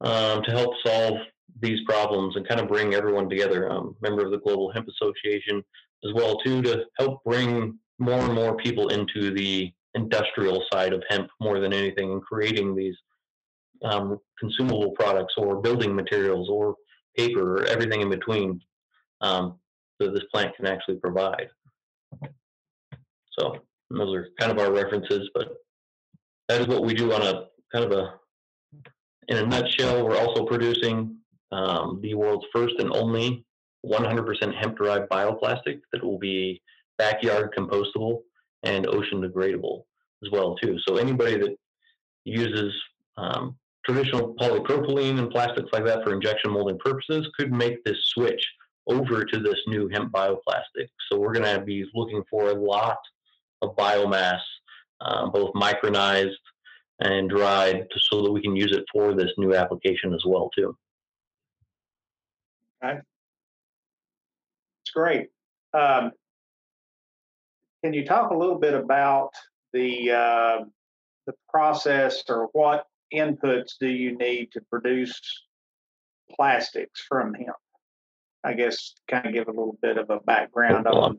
um, 0.00 0.42
to 0.42 0.50
help 0.50 0.74
solve 0.84 1.18
these 1.60 1.80
problems 1.86 2.36
and 2.36 2.48
kind 2.48 2.60
of 2.60 2.68
bring 2.68 2.94
everyone 2.94 3.28
together. 3.28 3.68
I'm 3.68 3.88
a 3.88 3.92
member 4.08 4.24
of 4.24 4.30
the 4.30 4.38
Global 4.38 4.72
Hemp 4.72 4.88
Association 4.88 5.62
as 6.04 6.12
well 6.14 6.38
too 6.38 6.62
to 6.62 6.84
help 6.98 7.22
bring 7.24 7.78
more 7.98 8.20
and 8.20 8.34
more 8.34 8.56
people 8.56 8.88
into 8.88 9.32
the 9.32 9.72
industrial 9.94 10.62
side 10.72 10.92
of 10.92 11.02
hemp 11.08 11.28
more 11.40 11.58
than 11.58 11.72
anything 11.72 12.12
and 12.12 12.22
creating 12.22 12.74
these 12.74 12.94
um, 13.82 14.18
consumable 14.38 14.90
products 14.92 15.34
or 15.36 15.60
building 15.60 15.94
materials 15.94 16.48
or 16.48 16.74
paper 17.16 17.58
or 17.58 17.66
everything 17.66 18.00
in 18.00 18.10
between 18.10 18.60
um, 19.20 19.58
that 19.98 20.12
this 20.12 20.24
plant 20.32 20.54
can 20.56 20.66
actually 20.66 20.96
provide. 20.96 21.48
So 23.38 23.56
those 23.90 24.14
are 24.14 24.28
kind 24.38 24.52
of 24.52 24.58
our 24.58 24.72
references, 24.72 25.28
but 25.34 25.56
that 26.48 26.60
is 26.60 26.66
what 26.66 26.84
we 26.84 26.94
do 26.94 27.12
on 27.12 27.22
a 27.22 27.46
kind 27.72 27.84
of 27.84 27.92
a, 27.92 28.14
in 29.28 29.36
a 29.36 29.46
nutshell, 29.46 30.04
we're 30.04 30.18
also 30.18 30.44
producing 30.44 31.16
um, 31.52 32.00
the 32.02 32.14
world's 32.14 32.46
first 32.52 32.74
and 32.78 32.90
only 32.92 33.44
100% 33.86 34.54
hemp 34.54 34.76
derived 34.76 35.08
bioplastic 35.10 35.80
that 35.92 36.02
will 36.02 36.18
be 36.18 36.60
backyard 36.96 37.54
compostable 37.56 38.20
and 38.64 38.86
ocean 38.86 39.22
degradable 39.22 39.84
as 40.24 40.30
well 40.32 40.56
too. 40.56 40.78
So 40.86 40.96
anybody 40.96 41.36
that 41.38 41.56
uses 42.24 42.74
um, 43.16 43.56
traditional 43.84 44.34
polypropylene 44.34 45.18
and 45.18 45.30
plastics 45.30 45.68
like 45.72 45.84
that 45.84 46.04
for 46.04 46.12
injection 46.12 46.50
molding 46.50 46.78
purposes 46.78 47.28
could 47.36 47.52
make 47.52 47.82
this 47.84 47.98
switch 48.06 48.44
over 48.86 49.24
to 49.24 49.38
this 49.38 49.58
new 49.66 49.88
hemp 49.88 50.12
bioplastic. 50.12 50.88
So 51.08 51.18
we're 51.18 51.32
going 51.32 51.58
to 51.58 51.64
be 51.64 51.86
looking 51.94 52.22
for 52.30 52.50
a 52.50 52.54
lot 52.54 52.98
of 53.62 53.76
biomass, 53.76 54.40
uh, 55.00 55.28
both 55.28 55.52
micronized 55.54 56.36
and 57.00 57.30
dried, 57.30 57.86
so 57.96 58.22
that 58.22 58.32
we 58.32 58.42
can 58.42 58.56
use 58.56 58.72
it 58.72 58.84
for 58.92 59.14
this 59.14 59.30
new 59.38 59.54
application 59.54 60.14
as 60.14 60.24
well 60.26 60.50
too. 60.54 60.76
Okay, 62.82 62.98
it's 64.82 64.90
great. 64.92 65.28
Um, 65.74 66.12
can 67.84 67.94
you 67.94 68.04
talk 68.04 68.30
a 68.30 68.36
little 68.36 68.58
bit 68.58 68.74
about 68.74 69.30
the 69.72 70.10
uh, 70.10 70.64
the 71.26 71.34
process 71.48 72.24
or 72.28 72.48
what 72.52 72.86
inputs 73.14 73.72
do 73.80 73.88
you 73.88 74.16
need 74.16 74.50
to 74.52 74.60
produce 74.70 75.20
plastics 76.30 77.04
from 77.08 77.34
hemp? 77.34 77.56
I 78.44 78.54
guess 78.54 78.94
kind 79.08 79.26
of 79.26 79.32
give 79.32 79.48
a 79.48 79.50
little 79.50 79.78
bit 79.82 79.98
of 79.98 80.10
a 80.10 80.20
background 80.20 80.86
on, 80.86 81.18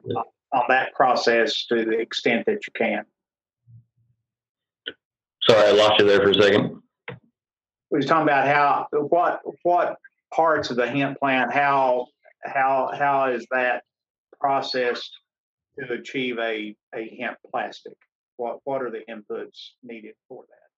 on 0.54 0.64
that 0.70 0.94
process 0.94 1.66
to 1.68 1.86
the 1.86 2.00
extent 2.00 2.46
that 2.46 2.66
you 2.66 2.74
can. 2.76 3.04
Sorry, 5.48 5.68
I 5.68 5.72
lost 5.72 6.00
you 6.00 6.06
there 6.06 6.22
for 6.22 6.30
a 6.30 6.34
second. 6.34 6.82
We 7.92 7.98
was 7.98 8.06
talking 8.06 8.24
about 8.24 8.48
how 8.48 8.88
what 8.92 9.42
what 9.64 9.98
parts 10.34 10.70
of 10.70 10.78
the 10.78 10.88
hemp 10.88 11.20
plant 11.20 11.52
how 11.52 12.06
how 12.44 12.92
how 12.98 13.32
is 13.32 13.46
that 13.52 13.84
processed 14.40 15.12
to 15.80 15.94
achieve 15.94 16.38
a 16.40 16.76
a 16.96 17.18
hemp 17.20 17.38
plastic? 17.52 17.98
What 18.38 18.60
what 18.64 18.82
are 18.82 18.92
the 18.92 19.02
inputs 19.10 19.72
needed 19.84 20.16
for 20.28 20.44
that? 20.48 20.69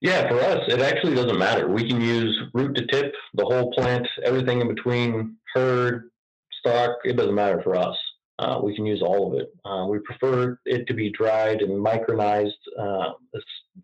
Yeah, 0.00 0.28
for 0.28 0.40
us, 0.40 0.60
it 0.68 0.80
actually 0.80 1.14
doesn't 1.14 1.38
matter. 1.38 1.68
We 1.68 1.88
can 1.88 2.00
use 2.00 2.38
root 2.54 2.74
to 2.76 2.86
tip, 2.86 3.14
the 3.34 3.44
whole 3.44 3.72
plant, 3.72 4.06
everything 4.24 4.60
in 4.60 4.68
between, 4.74 5.36
hurd, 5.54 6.10
stalk. 6.58 6.98
It 7.04 7.16
doesn't 7.16 7.34
matter 7.34 7.60
for 7.62 7.76
us. 7.76 7.96
uh, 8.40 8.58
we 8.62 8.74
can 8.74 8.86
use 8.86 9.02
all 9.02 9.32
of 9.32 9.38
it. 9.40 9.52
Uh, 9.64 9.86
we 9.86 9.98
prefer 10.00 10.58
it 10.64 10.86
to 10.86 10.94
be 10.94 11.10
dried 11.10 11.60
and 11.60 11.72
micronized, 11.84 12.52
uh, 12.78 13.12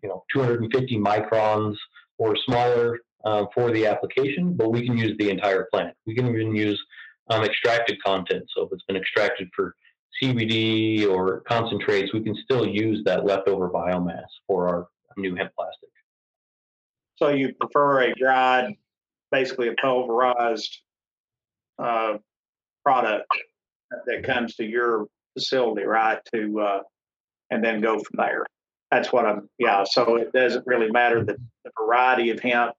you 0.01 0.09
know, 0.09 0.23
250 0.33 0.97
microns 0.97 1.75
or 2.17 2.35
smaller 2.45 2.97
uh, 3.23 3.45
for 3.53 3.71
the 3.71 3.85
application, 3.85 4.53
but 4.55 4.71
we 4.71 4.85
can 4.85 4.97
use 4.97 5.15
the 5.19 5.29
entire 5.29 5.67
plant. 5.71 5.95
We 6.07 6.15
can 6.15 6.27
even 6.27 6.55
use 6.55 6.81
um, 7.29 7.43
extracted 7.43 8.01
content. 8.03 8.45
So 8.55 8.63
if 8.63 8.69
it's 8.71 8.83
been 8.85 8.95
extracted 8.97 9.47
for 9.55 9.75
CBD 10.21 11.07
or 11.07 11.41
concentrates, 11.47 12.11
we 12.13 12.23
can 12.23 12.35
still 12.43 12.65
use 12.65 13.03
that 13.05 13.25
leftover 13.25 13.69
biomass 13.69 14.25
for 14.47 14.67
our 14.67 14.87
new 15.17 15.35
hemp 15.35 15.51
plastic. 15.55 15.89
So 17.17 17.29
you 17.29 17.53
prefer 17.59 18.01
a 18.01 18.15
dried, 18.15 18.75
basically 19.31 19.67
a 19.69 19.73
pulverized 19.81 20.81
uh, 21.79 22.17
product 22.85 23.27
that 24.05 24.23
comes 24.23 24.55
to 24.55 24.65
your 24.65 25.07
facility, 25.33 25.83
right? 25.83 26.19
To 26.33 26.59
uh, 26.59 26.79
and 27.49 27.63
then 27.63 27.81
go 27.81 27.99
from 27.99 28.17
there. 28.17 28.45
That's 28.91 29.11
what 29.11 29.25
I'm. 29.25 29.49
Yeah. 29.57 29.83
So 29.83 30.15
it 30.15 30.31
doesn't 30.31 30.65
really 30.65 30.91
matter 30.91 31.23
the, 31.23 31.37
the 31.65 31.71
variety 31.79 32.29
of 32.29 32.39
hemp 32.39 32.73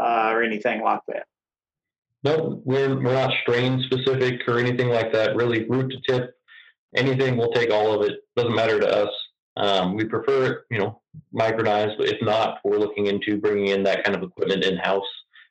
uh, 0.00 0.30
or 0.32 0.42
anything 0.42 0.82
like 0.82 1.00
that. 1.08 1.26
No, 2.24 2.60
we're 2.64 2.96
we're 2.96 3.14
not 3.14 3.32
strain 3.42 3.82
specific 3.82 4.40
or 4.48 4.58
anything 4.58 4.88
like 4.88 5.12
that. 5.12 5.36
Really, 5.36 5.68
root 5.68 5.92
to 5.92 6.12
tip, 6.12 6.34
anything 6.96 7.36
we'll 7.36 7.52
take 7.52 7.70
all 7.70 7.92
of 7.92 8.08
it. 8.08 8.20
Doesn't 8.36 8.54
matter 8.54 8.80
to 8.80 9.04
us. 9.04 9.10
Um, 9.56 9.94
we 9.94 10.04
prefer 10.04 10.64
you 10.70 10.78
know, 10.78 11.00
micronized. 11.34 11.98
But 11.98 12.08
if 12.08 12.20
not, 12.22 12.58
we're 12.64 12.78
looking 12.78 13.06
into 13.06 13.38
bringing 13.38 13.68
in 13.68 13.82
that 13.84 14.04
kind 14.04 14.16
of 14.16 14.22
equipment 14.22 14.64
in 14.64 14.76
house 14.76 15.02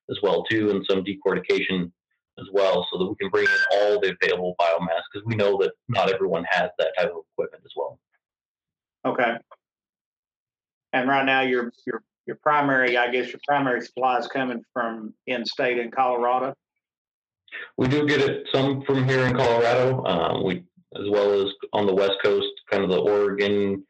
as 0.09 0.17
well 0.21 0.43
too, 0.43 0.69
and 0.71 0.85
some 0.89 1.03
decortication 1.03 1.91
as 2.39 2.47
well, 2.51 2.87
so 2.91 2.97
that 2.97 3.05
we 3.05 3.15
can 3.15 3.29
bring 3.29 3.45
in 3.45 3.77
all 3.77 3.99
the 3.99 4.15
available 4.21 4.55
biomass 4.59 5.01
because 5.11 5.25
we 5.25 5.35
know 5.35 5.57
that 5.61 5.71
not 5.87 6.11
everyone 6.11 6.43
has 6.49 6.69
that 6.79 6.93
type 6.97 7.11
of 7.11 7.23
equipment 7.33 7.63
as 7.65 7.71
well. 7.75 7.99
Okay. 9.05 9.37
And 10.93 11.07
right 11.07 11.25
now, 11.25 11.41
your 11.41 11.71
your 11.85 12.03
your 12.25 12.37
primary, 12.37 12.97
I 12.97 13.09
guess, 13.11 13.31
your 13.31 13.39
primary 13.47 13.81
supply 13.81 14.17
is 14.17 14.27
coming 14.27 14.63
from 14.73 15.13
in 15.27 15.45
state 15.45 15.77
in 15.77 15.91
Colorado. 15.91 16.53
We 17.77 17.87
do 17.87 18.07
get 18.07 18.21
it 18.21 18.47
some 18.51 18.81
from 18.83 19.07
here 19.07 19.25
in 19.25 19.35
Colorado. 19.35 20.03
Um, 20.05 20.43
we 20.43 20.63
as 20.95 21.09
well 21.09 21.33
as 21.41 21.51
on 21.73 21.85
the 21.85 21.93
west 21.93 22.13
coast, 22.23 22.47
kind 22.71 22.83
of 22.83 22.89
the 22.89 22.99
Oregon, 22.99 23.83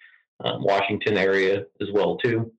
um, 0.43 0.63
Washington 0.63 1.17
area 1.17 1.65
as 1.81 1.88
well 1.93 2.17
too. 2.17 2.51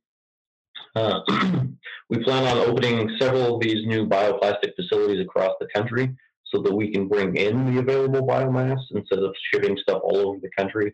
Uh, 0.97 1.21
we 2.11 2.23
plan 2.23 2.45
on 2.45 2.69
opening 2.69 3.11
several 3.21 3.57
of 3.57 3.63
these 3.63 3.85
new 3.87 4.07
bioplastic 4.07 4.75
facilities 4.77 5.21
across 5.21 5.53
the 5.61 5.69
country 5.75 6.15
so 6.53 6.63
that 6.63 6.75
we 6.75 6.93
can 6.93 7.09
bring 7.09 7.37
in 7.37 7.75
the 7.75 7.81
available 7.81 8.27
biomass 8.27 8.79
instead 8.93 9.19
of 9.19 9.35
shipping 9.53 9.77
stuff 9.83 10.01
all 10.05 10.17
over 10.19 10.39
the 10.41 10.51
country 10.57 10.93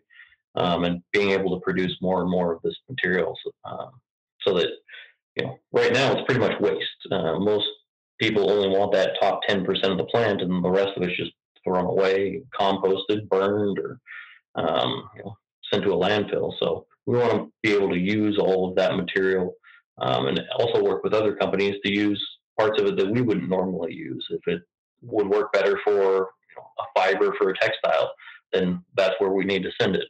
um, 0.55 0.83
and 0.85 1.01
being 1.13 1.29
able 1.31 1.55
to 1.55 1.63
produce 1.63 1.95
more 2.01 2.21
and 2.21 2.31
more 2.31 2.53
of 2.53 2.61
this 2.63 2.75
material 2.89 3.37
so, 3.43 3.51
um, 3.69 3.91
so 4.41 4.53
that, 4.55 4.69
you 5.35 5.45
know, 5.45 5.57
right 5.71 5.93
now 5.93 6.11
it's 6.11 6.25
pretty 6.25 6.41
much 6.41 6.59
waste. 6.59 6.83
Uh, 7.11 7.37
most 7.39 7.67
people 8.19 8.49
only 8.49 8.69
want 8.69 8.91
that 8.93 9.11
top 9.21 9.41
10% 9.47 9.65
of 9.91 9.97
the 9.97 10.03
plant 10.05 10.41
and 10.41 10.63
the 10.63 10.69
rest 10.69 10.91
of 10.97 11.03
it's 11.03 11.15
just 11.15 11.31
thrown 11.71 11.85
away, 11.85 12.43
composted, 12.59 13.27
burned, 13.29 13.79
or 13.79 13.99
um, 14.55 15.09
you 15.15 15.23
know, 15.23 15.37
sent 15.71 15.83
to 15.83 15.93
a 15.93 15.95
landfill. 15.95 16.53
So 16.59 16.85
we 17.05 17.17
want 17.17 17.31
to 17.31 17.51
be 17.63 17.73
able 17.73 17.89
to 17.89 17.99
use 17.99 18.37
all 18.37 18.69
of 18.69 18.75
that 18.75 18.95
material 18.95 19.53
um, 19.99 20.27
and 20.27 20.41
also 20.59 20.83
work 20.83 21.03
with 21.03 21.13
other 21.13 21.35
companies 21.35 21.75
to 21.83 21.91
use 21.91 22.21
parts 22.59 22.79
of 22.79 22.87
it 22.87 22.97
that 22.97 23.11
we 23.11 23.21
wouldn't 23.21 23.49
normally 23.49 23.93
use. 23.93 24.25
If 24.29 24.41
it 24.47 24.61
would 25.01 25.27
work 25.27 25.53
better 25.53 25.79
for 25.83 25.93
you 25.93 26.55
know, 26.57 26.67
a 26.79 26.99
fiber 26.99 27.33
for 27.37 27.49
a 27.49 27.57
textile, 27.57 28.11
then 28.53 28.83
that's 28.95 29.15
where 29.19 29.31
we 29.31 29.45
need 29.45 29.63
to 29.63 29.71
send 29.79 29.95
it. 29.95 30.07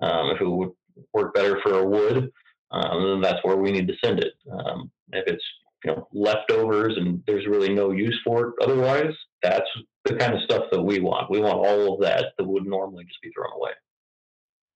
Um, 0.00 0.30
if 0.30 0.40
it 0.40 0.48
would 0.48 0.70
work 1.12 1.34
better 1.34 1.60
for 1.62 1.78
a 1.78 1.86
wood, 1.86 2.30
um, 2.70 3.02
then 3.02 3.20
that's 3.20 3.42
where 3.42 3.56
we 3.56 3.72
need 3.72 3.88
to 3.88 3.96
send 4.04 4.20
it. 4.20 4.34
Um, 4.52 4.90
if 5.12 5.26
it's 5.26 5.44
you 5.84 5.92
know 5.92 6.08
leftovers 6.12 6.96
and 6.96 7.22
there's 7.26 7.46
really 7.46 7.72
no 7.72 7.90
use 7.90 8.18
for 8.24 8.48
it 8.48 8.54
otherwise, 8.62 9.14
that's 9.42 9.68
the 10.04 10.16
kind 10.16 10.34
of 10.34 10.42
stuff 10.42 10.64
that 10.72 10.82
we 10.82 11.00
want. 11.00 11.30
We 11.30 11.40
want 11.40 11.58
all 11.58 11.94
of 11.94 12.00
that 12.00 12.32
that 12.36 12.44
would 12.44 12.66
normally 12.66 13.04
just 13.04 13.20
be 13.22 13.30
thrown 13.30 13.52
away. 13.54 13.70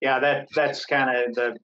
Yeah, 0.01 0.19
that 0.21 0.49
that's 0.55 0.85
kind 0.85 1.17
of 1.17 1.35
the 1.35 1.57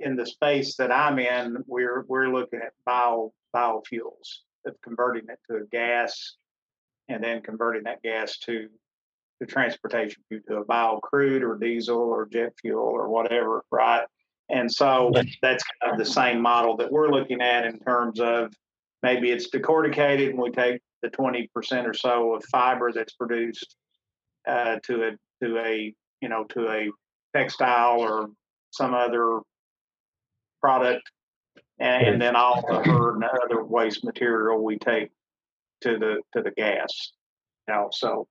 in 0.00 0.16
the 0.16 0.26
space 0.26 0.76
that 0.76 0.92
I'm 0.92 1.18
in. 1.18 1.62
We're 1.66 2.04
we're 2.08 2.28
looking 2.28 2.60
at 2.60 2.72
bio 2.84 3.32
biofuels 3.54 4.40
of 4.66 4.74
converting 4.82 5.24
it 5.28 5.38
to 5.50 5.58
a 5.58 5.66
gas, 5.66 6.36
and 7.08 7.22
then 7.22 7.42
converting 7.42 7.84
that 7.84 8.02
gas 8.02 8.38
to 8.38 8.68
the 9.40 9.46
transportation 9.46 10.22
fuel 10.28 10.42
to 10.48 10.56
a 10.58 10.64
bio 10.64 10.98
crude 10.98 11.42
or 11.42 11.56
diesel 11.56 11.98
or 11.98 12.26
jet 12.26 12.52
fuel 12.60 12.84
or 12.84 13.08
whatever, 13.08 13.64
right? 13.70 14.04
And 14.50 14.70
so 14.70 15.10
that's 15.42 15.64
kind 15.80 15.92
of 15.92 15.98
the 15.98 16.04
same 16.04 16.40
model 16.40 16.76
that 16.76 16.90
we're 16.90 17.08
looking 17.08 17.40
at 17.40 17.64
in 17.64 17.78
terms 17.78 18.20
of 18.20 18.52
maybe 19.02 19.30
it's 19.30 19.50
decorticated 19.50 20.30
and 20.30 20.38
we 20.38 20.50
take 20.50 20.80
the 21.02 21.08
20% 21.08 21.48
or 21.86 21.94
so 21.94 22.34
of 22.34 22.44
fiber 22.44 22.92
that's 22.92 23.14
produced 23.14 23.76
uh, 24.46 24.76
to 24.84 25.08
a 25.08 25.10
to 25.44 25.58
a 25.58 25.94
you 26.20 26.28
know 26.28 26.44
to 26.44 26.68
a 26.68 26.88
textile 27.36 28.00
or 28.00 28.28
some 28.70 28.94
other 28.94 29.40
product. 30.60 31.02
And, 31.78 32.06
and 32.06 32.22
then 32.22 32.36
all 32.36 32.60
the 32.60 33.40
other 33.44 33.64
waste 33.64 34.04
material 34.04 34.62
we 34.62 34.78
take 34.78 35.10
to 35.82 35.98
the 35.98 36.20
to 36.34 36.42
the 36.42 36.50
gas. 36.50 37.12
You 37.68 37.74
know 37.74 37.88
so 37.92 38.26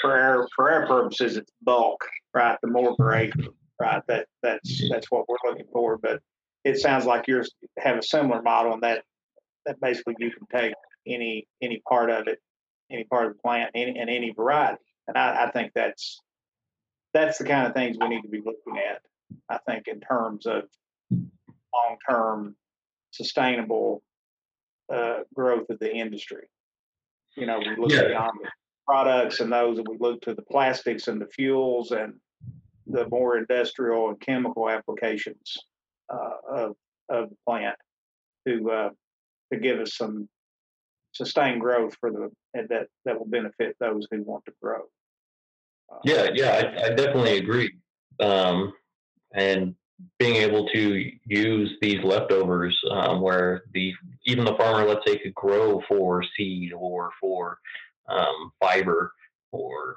for 0.00 0.18
our 0.18 0.48
for 0.56 0.70
our 0.70 0.86
purposes 0.86 1.36
it's 1.36 1.52
bulk 1.62 2.02
right? 2.32 2.56
The 2.62 2.68
more 2.68 2.96
per 2.96 3.12
acre 3.14 3.48
right? 3.78 4.02
That 4.08 4.26
that's 4.42 4.88
that's 4.88 5.10
what 5.10 5.28
we're 5.28 5.50
looking 5.50 5.66
for 5.72 5.98
but 5.98 6.20
it 6.64 6.78
sounds 6.78 7.04
like 7.04 7.26
yours 7.26 7.50
have 7.78 7.96
a 7.96 8.02
similar 8.02 8.42
model 8.42 8.74
and 8.74 8.82
that 8.82 9.02
that 9.66 9.80
basically 9.80 10.14
you 10.18 10.30
can 10.30 10.46
take 10.52 10.74
any 11.06 11.46
any 11.62 11.82
part 11.88 12.10
of 12.10 12.26
it, 12.28 12.38
any 12.90 13.04
part 13.04 13.26
of 13.26 13.32
the 13.34 13.38
plant, 13.40 13.70
any, 13.74 13.98
and 13.98 14.10
any 14.10 14.32
variety. 14.32 14.82
And 15.08 15.16
I, 15.16 15.44
I 15.44 15.50
think 15.50 15.72
that's 15.74 16.20
that's 17.12 17.38
the 17.38 17.44
kind 17.44 17.66
of 17.66 17.74
things 17.74 17.96
we 18.00 18.08
need 18.08 18.22
to 18.22 18.28
be 18.28 18.38
looking 18.38 18.78
at. 18.78 19.02
I 19.48 19.58
think 19.66 19.88
in 19.88 20.00
terms 20.00 20.46
of 20.46 20.64
long 21.10 21.96
term 22.08 22.56
sustainable 23.10 24.02
uh, 24.92 25.20
growth 25.34 25.68
of 25.70 25.78
the 25.78 25.92
industry. 25.92 26.48
You 27.36 27.46
know, 27.46 27.58
we 27.58 27.76
look 27.76 27.92
yeah. 27.92 28.08
beyond 28.08 28.32
the 28.42 28.50
products 28.86 29.40
and 29.40 29.52
those, 29.52 29.78
and 29.78 29.86
we 29.88 29.96
look 29.98 30.20
to 30.22 30.34
the 30.34 30.42
plastics 30.42 31.08
and 31.08 31.20
the 31.20 31.26
fuels 31.26 31.92
and 31.92 32.14
the 32.86 33.08
more 33.08 33.38
industrial 33.38 34.08
and 34.08 34.20
chemical 34.20 34.68
applications 34.68 35.56
uh, 36.12 36.30
of 36.48 36.76
of 37.08 37.30
the 37.30 37.36
plant 37.46 37.76
to 38.46 38.70
uh, 38.70 38.90
to 39.52 39.58
give 39.58 39.78
us 39.80 39.96
some 39.96 40.28
sustained 41.12 41.60
growth 41.60 41.96
for 42.00 42.10
the 42.10 42.30
that 42.54 42.86
that 43.04 43.18
will 43.18 43.26
benefit 43.26 43.76
those 43.80 44.06
who 44.10 44.22
want 44.22 44.44
to 44.44 44.52
grow. 44.62 44.82
Uh, 45.92 45.98
yeah, 46.04 46.28
yeah, 46.34 46.50
I, 46.50 46.86
I 46.86 46.88
definitely 46.90 47.38
agree. 47.38 47.72
Um, 48.20 48.72
and 49.34 49.74
being 50.18 50.36
able 50.36 50.66
to 50.68 51.10
use 51.26 51.70
these 51.80 52.02
leftovers, 52.02 52.78
um, 52.90 53.20
where 53.20 53.62
the 53.74 53.92
even 54.26 54.44
the 54.44 54.56
farmer, 54.56 54.86
let's 54.86 55.06
say, 55.06 55.18
could 55.18 55.34
grow 55.34 55.82
for 55.88 56.24
seed 56.36 56.72
or 56.72 57.10
for 57.20 57.58
um, 58.08 58.52
fiber 58.60 59.12
or 59.52 59.96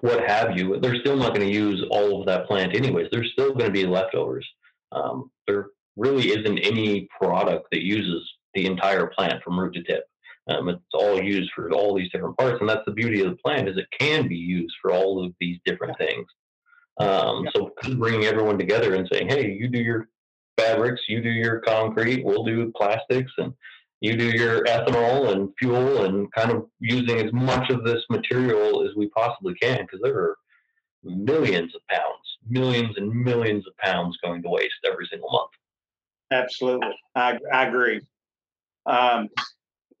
what 0.00 0.28
have 0.28 0.56
you, 0.56 0.78
they're 0.80 1.00
still 1.00 1.16
not 1.16 1.34
going 1.34 1.46
to 1.46 1.52
use 1.52 1.84
all 1.90 2.20
of 2.20 2.26
that 2.26 2.46
plant 2.46 2.74
anyways. 2.74 3.08
There's 3.10 3.32
still 3.32 3.52
going 3.52 3.66
to 3.66 3.70
be 3.70 3.86
leftovers. 3.86 4.46
Um, 4.92 5.30
there 5.46 5.66
really 5.96 6.28
isn't 6.30 6.58
any 6.58 7.08
product 7.20 7.66
that 7.72 7.82
uses 7.82 8.22
the 8.54 8.66
entire 8.66 9.06
plant 9.06 9.42
from 9.42 9.58
root 9.58 9.74
to 9.74 9.82
tip. 9.82 10.04
Um, 10.48 10.68
it's 10.68 10.80
all 10.94 11.22
used 11.22 11.50
for 11.54 11.70
all 11.72 11.94
these 11.94 12.10
different 12.10 12.38
parts, 12.38 12.58
and 12.60 12.68
that's 12.68 12.84
the 12.86 12.92
beauty 12.92 13.20
of 13.20 13.30
the 13.30 13.36
plant 13.36 13.68
is 13.68 13.76
it 13.76 13.86
can 13.98 14.28
be 14.28 14.36
used 14.36 14.74
for 14.80 14.92
all 14.92 15.22
of 15.22 15.32
these 15.40 15.58
different 15.66 15.96
things. 15.98 16.26
Um, 16.98 17.46
so 17.54 17.70
bringing 17.96 18.24
everyone 18.24 18.58
together 18.58 18.94
and 18.94 19.08
saying, 19.12 19.28
"Hey, 19.28 19.52
you 19.52 19.68
do 19.68 19.78
your 19.78 20.08
fabrics, 20.56 21.02
you 21.06 21.20
do 21.20 21.30
your 21.30 21.60
concrete, 21.60 22.24
we'll 22.24 22.44
do 22.44 22.72
plastics, 22.74 23.30
and 23.38 23.52
you 24.00 24.16
do 24.16 24.30
your 24.30 24.64
ethanol 24.64 25.32
and 25.32 25.52
fuel, 25.58 26.04
and 26.04 26.32
kind 26.32 26.50
of 26.50 26.66
using 26.80 27.18
as 27.18 27.32
much 27.32 27.70
of 27.70 27.84
this 27.84 28.02
material 28.08 28.86
as 28.88 28.96
we 28.96 29.08
possibly 29.10 29.54
can, 29.54 29.82
because 29.82 30.00
there 30.02 30.16
are 30.16 30.36
millions 31.04 31.74
of 31.74 31.86
pounds, 31.88 32.38
millions 32.48 32.96
and 32.96 33.08
millions 33.08 33.66
of 33.66 33.76
pounds 33.76 34.16
going 34.24 34.42
to 34.42 34.48
waste 34.48 34.74
every 34.90 35.06
single 35.06 35.30
month." 35.30 35.50
Absolutely, 36.30 36.98
I, 37.14 37.38
I 37.52 37.66
agree. 37.66 38.00
Um, 38.88 39.28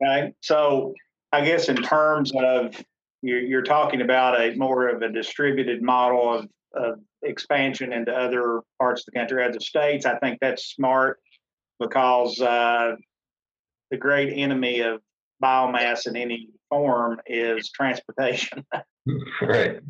okay, 0.02 0.32
so 0.40 0.94
I 1.32 1.44
guess 1.44 1.68
in 1.68 1.76
terms 1.76 2.32
of 2.34 2.74
you're, 3.22 3.40
you're, 3.40 3.62
talking 3.62 4.00
about 4.00 4.40
a 4.40 4.54
more 4.54 4.88
of 4.88 5.02
a 5.02 5.10
distributed 5.10 5.82
model 5.82 6.32
of, 6.32 6.48
of 6.74 7.00
expansion 7.22 7.92
into 7.92 8.12
other 8.12 8.62
parts 8.78 9.02
of 9.02 9.06
the 9.06 9.18
country, 9.18 9.44
other 9.44 9.60
states. 9.60 10.06
I 10.06 10.18
think 10.18 10.38
that's 10.40 10.66
smart 10.66 11.18
because 11.80 12.40
uh, 12.40 12.96
the 13.90 13.96
great 13.96 14.32
enemy 14.32 14.80
of 14.80 15.00
biomass 15.42 16.06
in 16.06 16.16
any 16.16 16.48
form 16.68 17.20
is 17.26 17.70
transportation. 17.70 18.64
right. 19.42 19.80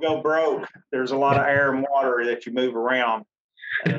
go 0.00 0.20
broke, 0.20 0.68
there's 0.92 1.12
a 1.12 1.16
lot 1.16 1.36
of 1.36 1.46
air 1.46 1.72
and 1.72 1.86
water 1.90 2.24
that 2.26 2.46
you 2.46 2.52
move 2.52 2.74
around, 2.74 3.24
uh, 3.86 3.92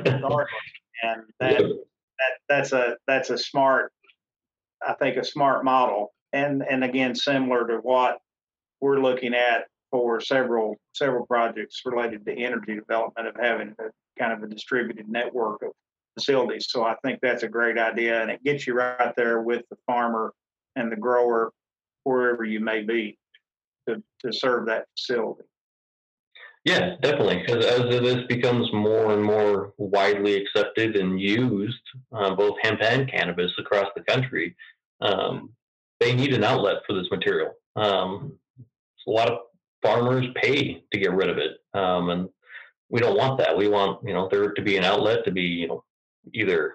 and 1.02 1.22
that 1.40 1.60
that 1.60 2.32
that's 2.48 2.72
a 2.72 2.96
that's 3.06 3.30
a 3.30 3.38
smart, 3.38 3.92
I 4.86 4.94
think, 4.94 5.16
a 5.16 5.24
smart 5.24 5.64
model, 5.64 6.12
and 6.32 6.62
and 6.68 6.84
again 6.84 7.14
similar 7.14 7.66
to 7.68 7.76
what 7.78 8.18
we're 8.80 9.00
looking 9.00 9.34
at 9.34 9.66
for 9.90 10.20
several 10.20 10.76
several 10.94 11.26
projects 11.26 11.82
related 11.84 12.24
to 12.26 12.32
energy 12.32 12.74
development 12.74 13.28
of 13.28 13.36
having 13.40 13.74
a 13.80 13.84
kind 14.18 14.32
of 14.32 14.42
a 14.42 14.52
distributed 14.52 15.08
network 15.08 15.62
of 15.62 15.70
facilities. 16.14 16.66
So 16.68 16.84
I 16.84 16.96
think 17.04 17.20
that's 17.22 17.42
a 17.44 17.48
great 17.48 17.78
idea, 17.78 18.20
and 18.20 18.30
it 18.30 18.44
gets 18.44 18.66
you 18.66 18.74
right 18.74 19.14
there 19.16 19.40
with 19.40 19.62
the 19.70 19.76
farmer 19.86 20.32
and 20.76 20.92
the 20.92 20.96
grower, 20.96 21.52
wherever 22.04 22.44
you 22.44 22.60
may 22.60 22.82
be, 22.82 23.18
to 23.88 24.02
to 24.24 24.32
serve 24.32 24.66
that 24.66 24.86
facility. 24.96 25.47
Yeah, 26.64 26.96
definitely. 27.00 27.44
As, 27.48 27.64
as 27.64 27.80
this 27.88 28.26
becomes 28.28 28.72
more 28.72 29.12
and 29.12 29.22
more 29.22 29.72
widely 29.78 30.34
accepted 30.34 30.96
and 30.96 31.20
used, 31.20 31.80
uh, 32.12 32.34
both 32.34 32.56
hemp 32.62 32.82
and 32.82 33.10
cannabis 33.10 33.52
across 33.58 33.86
the 33.96 34.02
country, 34.02 34.54
um, 35.00 35.50
they 36.00 36.14
need 36.14 36.34
an 36.34 36.44
outlet 36.44 36.82
for 36.86 36.94
this 36.94 37.10
material. 37.10 37.52
Um, 37.76 38.38
a 39.06 39.10
lot 39.10 39.30
of 39.30 39.38
farmers 39.82 40.26
pay 40.42 40.84
to 40.92 40.98
get 40.98 41.12
rid 41.12 41.30
of 41.30 41.38
it, 41.38 41.58
um, 41.74 42.10
and 42.10 42.28
we 42.90 43.00
don't 43.00 43.16
want 43.16 43.38
that. 43.38 43.56
We 43.56 43.68
want 43.68 44.06
you 44.06 44.12
know 44.12 44.28
there 44.30 44.52
to 44.52 44.62
be 44.62 44.76
an 44.76 44.84
outlet 44.84 45.24
to 45.24 45.30
be 45.30 45.42
you 45.42 45.68
know 45.68 45.84
either 46.34 46.74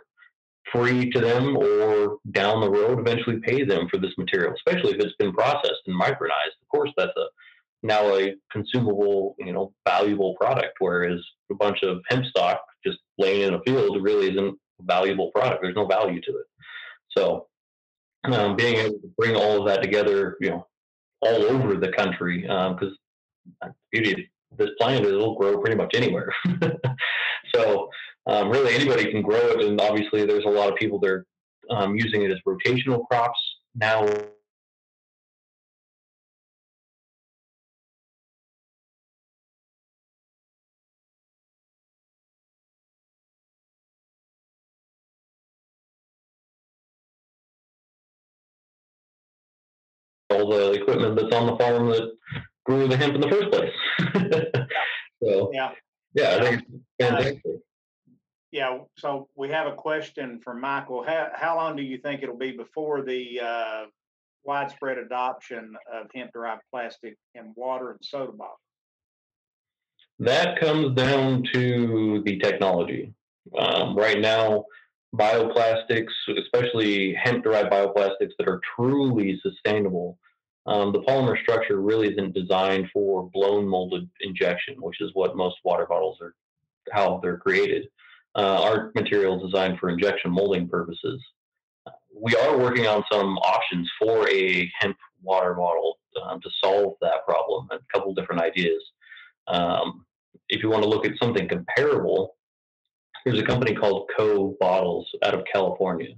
free 0.71 1.11
to 1.11 1.19
them 1.19 1.55
or 1.57 2.17
down 2.31 2.61
the 2.61 2.69
road 2.69 2.99
eventually 2.99 3.39
pay 3.39 3.63
them 3.63 3.87
for 3.89 3.97
this 3.97 4.13
material, 4.17 4.53
especially 4.53 4.93
if 4.93 4.99
it's 4.99 5.15
been 5.17 5.33
processed 5.33 5.81
and 5.87 5.99
micronized. 5.99 6.57
Of 6.61 6.69
course, 6.69 6.91
that's 6.97 7.15
a 7.17 7.25
now 7.83 8.15
a 8.15 8.33
consumable, 8.51 9.35
you 9.37 9.53
know, 9.53 9.73
valuable 9.87 10.35
product, 10.39 10.75
whereas 10.79 11.19
a 11.51 11.55
bunch 11.55 11.83
of 11.83 12.01
hemp 12.09 12.25
stalk 12.25 12.61
just 12.85 12.97
laying 13.17 13.41
in 13.41 13.53
a 13.53 13.61
field 13.65 14.01
really 14.01 14.31
isn't 14.31 14.57
a 14.79 14.83
valuable 14.83 15.31
product. 15.31 15.61
There's 15.61 15.75
no 15.75 15.85
value 15.85 16.21
to 16.21 16.31
it. 16.31 16.45
So 17.15 17.47
um, 18.25 18.55
being 18.55 18.75
able 18.75 18.99
to 18.99 19.11
bring 19.17 19.35
all 19.35 19.61
of 19.61 19.67
that 19.67 19.81
together, 19.81 20.37
you 20.39 20.51
know, 20.51 20.67
all 21.21 21.43
over 21.43 21.75
the 21.75 21.91
country, 21.91 22.41
because 22.41 22.97
um, 23.61 23.73
beauty 23.91 24.29
this 24.57 24.69
plant 24.79 25.05
is 25.05 25.11
it'll 25.11 25.35
grow 25.35 25.59
pretty 25.59 25.75
much 25.75 25.91
anywhere. 25.95 26.33
so 27.55 27.89
um, 28.27 28.49
really 28.49 28.73
anybody 28.73 29.11
can 29.11 29.21
grow 29.21 29.39
it, 29.39 29.61
and 29.61 29.79
obviously 29.81 30.25
there's 30.25 30.45
a 30.45 30.49
lot 30.49 30.71
of 30.71 30.75
people 30.77 30.99
that 30.99 31.09
are 31.09 31.25
um, 31.69 31.95
using 31.95 32.23
it 32.23 32.31
as 32.31 32.37
rotational 32.47 33.05
crops 33.07 33.39
now 33.75 34.05
all 50.33 50.49
the 50.49 50.73
equipment 50.73 51.15
that's 51.15 51.33
on 51.33 51.47
the 51.47 51.57
farm 51.57 51.87
that 51.89 52.11
grew 52.65 52.87
the 52.87 52.97
hemp 52.97 53.15
in 53.15 53.21
the 53.21 53.29
first 53.29 53.51
place. 53.51 53.73
so 55.23 55.51
yeah, 55.53 55.71
yeah, 56.13 56.37
I 56.37 56.41
think 56.41 56.63
it's 56.73 56.83
fantastic. 56.99 57.41
Uh, 57.45 57.51
yeah, 58.51 58.77
so 58.99 59.29
we 59.35 59.49
have 59.49 59.65
a 59.65 59.75
question 59.75 60.39
from 60.43 60.61
Michael. 60.61 61.03
How, 61.03 61.29
how 61.33 61.55
long 61.55 61.75
do 61.75 61.81
you 61.81 61.97
think 61.97 62.21
it'll 62.21 62.37
be 62.37 62.51
before 62.51 63.01
the 63.01 63.41
uh, 63.41 63.83
widespread 64.43 64.99
adoption 64.99 65.75
of 65.91 66.05
hemp-derived 66.13 66.61
plastic 66.71 67.17
in 67.33 67.51
water 67.55 67.91
and 67.91 67.99
soda 68.03 68.31
bottles? 68.31 68.59
That 70.19 70.59
comes 70.59 70.95
down 70.95 71.43
to 71.53 72.21
the 72.25 72.37
technology. 72.37 73.13
Um, 73.57 73.97
right 73.97 74.19
now, 74.19 74.65
bioplastics, 75.15 76.11
especially 76.37 77.13
hemp-derived 77.13 77.71
bioplastics 77.71 78.31
that 78.39 78.47
are 78.47 78.61
truly 78.75 79.39
sustainable, 79.41 80.17
um, 80.65 80.91
the 80.91 81.01
polymer 81.01 81.39
structure 81.41 81.81
really 81.81 82.11
isn't 82.11 82.33
designed 82.33 82.89
for 82.93 83.29
blown 83.33 83.67
molded 83.67 84.09
injection, 84.21 84.75
which 84.79 85.01
is 85.01 85.11
what 85.13 85.35
most 85.35 85.57
water 85.63 85.85
bottles 85.85 86.17
are, 86.21 86.33
how 86.91 87.19
they're 87.21 87.37
created. 87.37 87.87
Uh, 88.35 88.61
our 88.63 88.91
material 88.95 89.37
is 89.37 89.51
designed 89.51 89.77
for 89.79 89.89
injection 89.89 90.31
molding 90.31 90.67
purposes. 90.67 91.21
We 92.15 92.35
are 92.35 92.57
working 92.57 92.87
on 92.87 93.03
some 93.11 93.37
options 93.39 93.91
for 93.99 94.29
a 94.29 94.71
hemp 94.79 94.97
water 95.21 95.53
bottle 95.53 95.97
um, 96.23 96.39
to 96.41 96.49
solve 96.63 96.95
that 97.01 97.25
problem. 97.25 97.67
A 97.71 97.79
couple 97.93 98.13
different 98.13 98.41
ideas. 98.41 98.81
Um, 99.47 100.05
if 100.49 100.63
you 100.63 100.69
want 100.69 100.83
to 100.83 100.89
look 100.89 101.05
at 101.05 101.13
something 101.21 101.47
comparable, 101.47 102.35
there's 103.25 103.39
a 103.39 103.45
company 103.45 103.73
called 103.73 104.09
Cove 104.17 104.57
Bottles 104.59 105.07
out 105.23 105.33
of 105.33 105.43
California. 105.51 106.13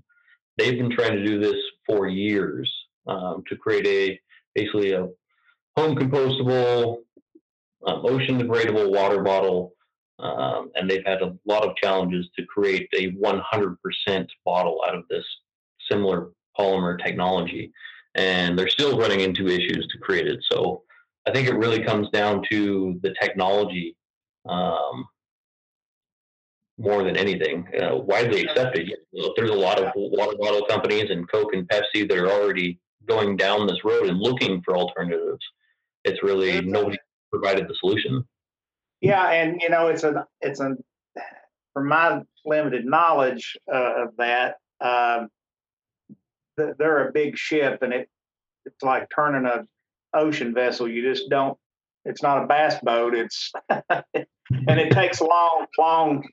They've 0.57 0.77
been 0.77 0.91
trying 0.91 1.13
to 1.13 1.25
do 1.25 1.39
this 1.39 1.55
for 1.85 2.07
years 2.07 2.71
um, 3.07 3.43
to 3.47 3.55
create 3.55 3.85
a 3.87 4.19
basically 4.55 4.93
a 4.93 5.07
home 5.77 5.95
compostable, 5.95 6.97
um, 7.85 8.05
ocean 8.05 8.39
degradable 8.39 8.91
water 8.91 9.21
bottle. 9.21 9.73
Um, 10.17 10.71
and 10.75 10.89
they've 10.89 11.05
had 11.05 11.21
a 11.21 11.35
lot 11.45 11.67
of 11.67 11.75
challenges 11.75 12.27
to 12.37 12.45
create 12.45 12.87
a 12.97 13.11
100% 13.11 14.27
bottle 14.45 14.81
out 14.87 14.95
of 14.95 15.03
this 15.09 15.25
similar 15.91 16.29
polymer 16.57 16.97
technology. 17.03 17.73
And 18.15 18.57
they're 18.57 18.69
still 18.69 18.97
running 18.97 19.19
into 19.19 19.47
issues 19.47 19.87
to 19.91 19.97
create 19.99 20.27
it. 20.27 20.39
So 20.49 20.83
I 21.27 21.31
think 21.31 21.49
it 21.49 21.57
really 21.57 21.83
comes 21.83 22.09
down 22.11 22.43
to 22.49 22.97
the 23.03 23.13
technology 23.21 23.97
um, 24.47 25.05
more 26.77 27.03
than 27.03 27.15
anything. 27.15 27.67
Uh, 27.81 27.97
widely 27.97 28.41
accepted. 28.41 28.91
There's 29.35 29.49
a 29.49 29.53
lot 29.53 29.81
of 29.81 29.91
water 29.95 30.38
bottle 30.38 30.65
companies 30.65 31.09
and 31.09 31.29
Coke 31.29 31.53
and 31.53 31.67
Pepsi 31.67 32.07
that 32.07 32.17
are 32.17 32.29
already 32.29 32.79
going 33.07 33.38
down 33.38 33.67
this 33.67 33.83
road 33.83 34.07
and 34.07 34.19
looking 34.19 34.61
for 34.63 34.75
alternatives. 34.75 35.45
It's 36.03 36.21
really 36.21 36.61
nobody 36.61 36.97
provided 37.31 37.67
the 37.67 37.75
solution. 37.79 38.23
Yeah, 39.01 39.29
and 39.29 39.61
you 39.61 39.69
know, 39.69 39.88
it's 39.88 40.03
a 40.03 40.25
it's 40.41 40.59
a 40.59 40.75
from 41.73 41.89
my 41.89 42.21
limited 42.45 42.85
knowledge 42.85 43.57
uh, 43.71 44.03
of 44.03 44.15
that, 44.17 44.55
um, 44.79 45.29
they're 46.57 47.09
a 47.09 47.11
big 47.11 47.38
ship, 47.38 47.79
and 47.81 47.93
it 47.93 48.09
it's 48.65 48.81
like 48.81 49.07
turning 49.13 49.45
a 49.45 49.65
ocean 50.17 50.53
vessel. 50.53 50.88
You 50.88 51.01
just 51.01 51.29
don't. 51.29 51.57
It's 52.05 52.23
not 52.23 52.43
a 52.43 52.47
bass 52.47 52.79
boat. 52.81 53.13
It's 53.13 53.51
and 53.69 54.79
it 54.79 54.91
takes 54.91 55.21
long, 55.21 55.65
long, 55.77 56.23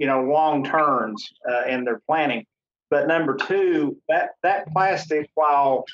you 0.00 0.06
know, 0.06 0.22
long 0.22 0.64
turns 0.64 1.28
uh, 1.48 1.66
in 1.68 1.84
their 1.84 2.00
planning. 2.08 2.46
But 2.88 3.06
number 3.06 3.36
two, 3.36 3.98
that 4.08 4.30
that 4.42 4.66
plastic, 4.72 5.30
while 5.34 5.84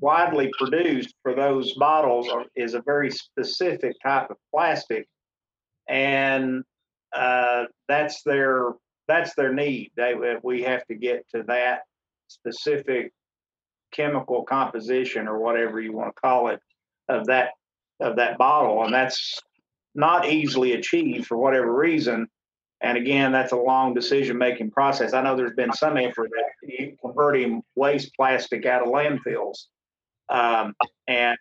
widely 0.00 0.50
produced 0.58 1.14
for 1.22 1.34
those 1.34 1.72
bottles, 1.74 2.28
are, 2.28 2.44
is 2.54 2.74
a 2.74 2.82
very 2.82 3.10
specific 3.10 3.96
type 4.04 4.30
of 4.30 4.36
plastic, 4.54 5.08
and 5.88 6.62
uh, 7.16 7.64
that's 7.88 8.22
their 8.22 8.72
that's 9.08 9.34
their 9.34 9.52
need. 9.52 9.92
They 9.96 10.14
we 10.42 10.62
have 10.62 10.84
to 10.86 10.94
get 10.94 11.26
to 11.34 11.42
that 11.48 11.80
specific 12.28 13.12
chemical 13.92 14.44
composition 14.44 15.26
or 15.26 15.38
whatever 15.38 15.80
you 15.80 15.92
want 15.92 16.14
to 16.14 16.20
call 16.20 16.48
it 16.48 16.60
of 17.08 17.26
that 17.28 17.52
of 17.98 18.16
that 18.16 18.36
bottle, 18.36 18.84
and 18.84 18.92
that's 18.92 19.40
not 19.94 20.28
easily 20.28 20.74
achieved 20.74 21.26
for 21.26 21.38
whatever 21.38 21.74
reason. 21.74 22.28
And 22.82 22.98
again, 22.98 23.30
that's 23.30 23.52
a 23.52 23.56
long 23.56 23.94
decision 23.94 24.36
making 24.38 24.72
process. 24.72 25.14
I 25.14 25.22
know 25.22 25.36
there's 25.36 25.54
been 25.54 25.72
some 25.72 25.96
effort 25.96 26.30
at 26.36 26.98
converting 27.00 27.62
waste 27.76 28.12
plastic 28.16 28.66
out 28.66 28.82
of 28.82 28.88
landfills 28.88 29.66
um, 30.28 30.74
and 31.06 31.38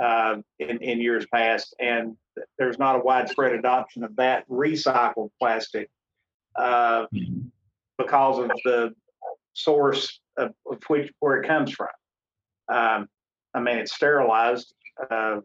uh, 0.00 0.36
in, 0.58 0.78
in 0.78 1.00
years 1.00 1.26
past, 1.32 1.74
and 1.78 2.16
there's 2.58 2.78
not 2.78 2.96
a 2.96 3.00
widespread 3.00 3.52
adoption 3.52 4.02
of 4.02 4.16
that 4.16 4.48
recycled 4.48 5.30
plastic 5.38 5.88
uh, 6.56 7.06
because 7.98 8.38
of 8.38 8.50
the 8.64 8.92
source 9.52 10.20
of, 10.36 10.52
of, 10.70 10.78
which 10.88 11.12
where 11.20 11.40
it 11.40 11.46
comes 11.46 11.72
from. 11.72 11.88
Um, 12.72 13.08
I 13.54 13.60
mean, 13.60 13.78
it's 13.78 13.94
sterilized 13.94 14.74
uh, 15.10 15.40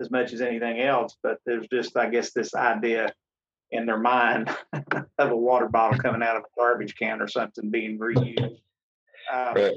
as 0.00 0.10
much 0.10 0.32
as 0.32 0.40
anything 0.40 0.80
else, 0.80 1.16
but 1.22 1.38
there's 1.46 1.66
just, 1.68 1.96
I 1.96 2.08
guess, 2.10 2.32
this 2.32 2.54
idea 2.54 3.12
in 3.70 3.86
their 3.86 3.98
mind 3.98 4.48
of 5.18 5.30
a 5.30 5.36
water 5.36 5.68
bottle 5.68 5.98
coming 5.98 6.22
out 6.22 6.36
of 6.36 6.42
a 6.42 6.60
garbage 6.60 6.96
can 6.96 7.20
or 7.20 7.28
something 7.28 7.70
being 7.70 7.98
reused. 7.98 8.58
Um, 9.32 9.54
right. 9.54 9.74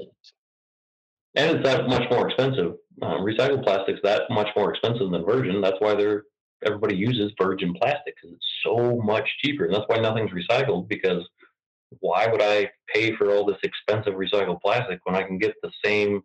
And 1.34 1.56
it's 1.56 1.68
that 1.68 1.88
much 1.88 2.10
more 2.10 2.28
expensive. 2.28 2.74
Um, 3.00 3.20
recycled 3.20 3.64
plastic's 3.64 4.00
that 4.02 4.22
much 4.30 4.48
more 4.56 4.72
expensive 4.72 5.10
than 5.10 5.24
virgin. 5.24 5.60
That's 5.60 5.80
why 5.80 5.94
they're 5.94 6.24
everybody 6.64 6.94
uses 6.94 7.32
virgin 7.40 7.74
plastic 7.74 8.14
because 8.14 8.36
it's 8.36 8.46
so 8.64 9.00
much 9.02 9.28
cheaper. 9.42 9.64
And 9.64 9.74
that's 9.74 9.88
why 9.88 9.98
nothing's 9.98 10.30
recycled 10.30 10.88
because 10.88 11.26
why 12.00 12.26
would 12.26 12.42
I 12.42 12.70
pay 12.92 13.14
for 13.16 13.30
all 13.30 13.44
this 13.44 13.58
expensive 13.62 14.14
recycled 14.14 14.60
plastic 14.62 15.00
when 15.04 15.16
I 15.16 15.22
can 15.22 15.38
get 15.38 15.54
the 15.62 15.70
same 15.84 16.22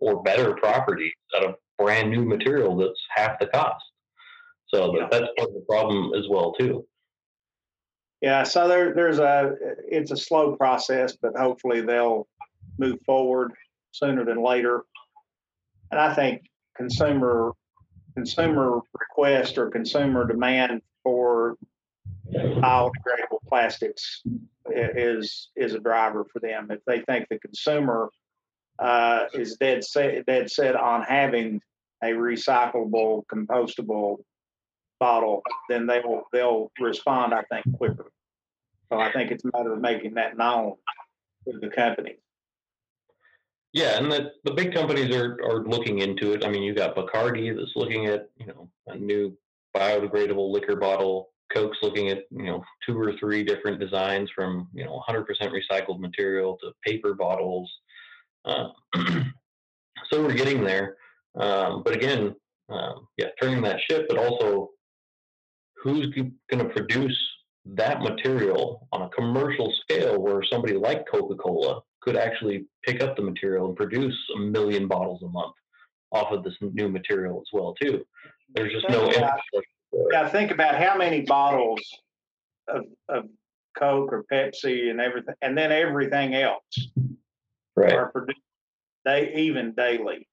or 0.00 0.22
better 0.22 0.54
properties 0.54 1.12
out 1.36 1.44
of 1.44 1.54
brand 1.78 2.10
new 2.10 2.24
material 2.24 2.76
that's 2.76 3.00
half 3.14 3.38
the 3.38 3.46
cost? 3.46 3.84
So 4.72 4.94
yeah. 4.96 5.08
that's 5.10 5.26
part 5.36 5.48
of 5.48 5.54
the 5.54 5.64
problem 5.68 6.12
as 6.14 6.24
well 6.28 6.52
too. 6.52 6.86
Yeah, 8.20 8.42
so 8.42 8.66
there, 8.66 8.94
there's 8.94 9.18
a 9.18 9.54
it's 9.86 10.10
a 10.10 10.16
slow 10.16 10.56
process, 10.56 11.16
but 11.20 11.36
hopefully 11.36 11.82
they'll 11.82 12.26
move 12.78 12.98
forward 13.06 13.52
sooner 13.92 14.24
than 14.24 14.42
later. 14.42 14.84
And 15.90 16.00
I 16.00 16.14
think 16.14 16.42
consumer 16.76 17.52
consumer 18.14 18.80
request 18.98 19.58
or 19.58 19.70
consumer 19.70 20.26
demand 20.26 20.82
for 21.04 21.56
biodegradable 22.34 23.40
plastics 23.48 24.22
is 24.70 25.50
is 25.56 25.74
a 25.74 25.78
driver 25.78 26.26
for 26.32 26.40
them. 26.40 26.70
If 26.70 26.84
they 26.86 27.00
think 27.00 27.28
the 27.28 27.38
consumer 27.38 28.10
uh, 28.78 29.26
is 29.32 29.56
dead 29.56 29.84
set 29.84 30.26
dead 30.26 30.50
set 30.50 30.74
on 30.74 31.02
having 31.02 31.60
a 32.02 32.08
recyclable, 32.08 33.24
compostable 33.32 34.18
bottle, 34.98 35.42
then 35.68 35.86
they 35.86 36.00
will 36.00 36.24
they'll 36.32 36.70
respond. 36.80 37.34
I 37.34 37.42
think 37.50 37.76
quicker. 37.76 38.10
So 38.90 38.98
I 38.98 39.12
think 39.12 39.30
it's 39.30 39.44
a 39.44 39.50
matter 39.54 39.74
of 39.74 39.80
making 39.80 40.14
that 40.14 40.36
known 40.36 40.74
to 41.46 41.58
the 41.58 41.68
companies. 41.68 42.18
Yeah, 43.72 43.98
and 43.98 44.10
the, 44.10 44.32
the 44.44 44.52
big 44.52 44.72
companies 44.72 45.14
are, 45.14 45.38
are 45.44 45.64
looking 45.64 45.98
into 45.98 46.32
it. 46.32 46.44
I 46.44 46.48
mean, 46.48 46.62
you 46.62 46.74
got 46.74 46.96
Bacardi 46.96 47.54
that's 47.54 47.76
looking 47.76 48.06
at 48.06 48.30
you 48.38 48.46
know 48.46 48.70
a 48.86 48.96
new 48.96 49.36
biodegradable 49.76 50.50
liquor 50.50 50.76
bottle. 50.76 51.30
Coke's 51.52 51.78
looking 51.82 52.08
at 52.08 52.24
you 52.30 52.44
know 52.44 52.62
two 52.86 52.98
or 52.98 53.12
three 53.18 53.44
different 53.44 53.78
designs 53.78 54.30
from 54.34 54.68
you 54.72 54.84
know 54.84 55.02
100% 55.08 55.26
recycled 55.52 56.00
material 56.00 56.58
to 56.62 56.72
paper 56.84 57.14
bottles. 57.14 57.70
Uh, 58.44 58.68
so 60.10 60.22
we're 60.22 60.34
getting 60.34 60.64
there, 60.64 60.96
um, 61.38 61.82
but 61.84 61.94
again, 61.94 62.34
um, 62.70 63.06
yeah, 63.18 63.28
turning 63.40 63.62
that 63.62 63.80
ship, 63.80 64.06
but 64.08 64.18
also 64.18 64.70
who's 65.82 66.08
going 66.14 66.32
to 66.50 66.68
produce 66.70 67.16
that 67.64 68.00
material 68.00 68.88
on 68.92 69.02
a 69.02 69.08
commercial 69.10 69.72
scale 69.82 70.20
where 70.20 70.42
somebody 70.42 70.74
like 70.74 71.04
Coca-Cola 71.10 71.80
could 72.00 72.16
actually 72.16 72.66
pick 72.84 73.02
up 73.02 73.16
the 73.16 73.22
material 73.22 73.66
and 73.66 73.76
produce 73.76 74.16
a 74.36 74.40
million 74.40 74.88
bottles 74.88 75.22
a 75.22 75.28
month 75.28 75.54
off 76.12 76.32
of 76.32 76.42
this 76.42 76.54
new 76.60 76.88
material 76.88 77.40
as 77.40 77.48
well 77.52 77.74
too. 77.74 78.04
There's 78.54 78.72
just 78.72 78.86
think 78.88 78.98
no 78.98 79.10
about, 79.10 79.40
Yeah, 80.10 80.28
think 80.28 80.50
about 80.50 80.76
how 80.76 80.96
many 80.96 81.22
bottles 81.22 81.80
of, 82.68 82.84
of 83.08 83.24
Coke 83.78 84.12
or 84.12 84.24
Pepsi 84.32 84.90
and 84.90 85.00
everything, 85.00 85.34
and 85.42 85.56
then 85.56 85.70
everything 85.70 86.34
else 86.34 86.62
right. 87.76 87.92
are 87.92 88.10
produced 88.10 88.40
they 89.04 89.32
even 89.34 89.72
daily 89.72 90.28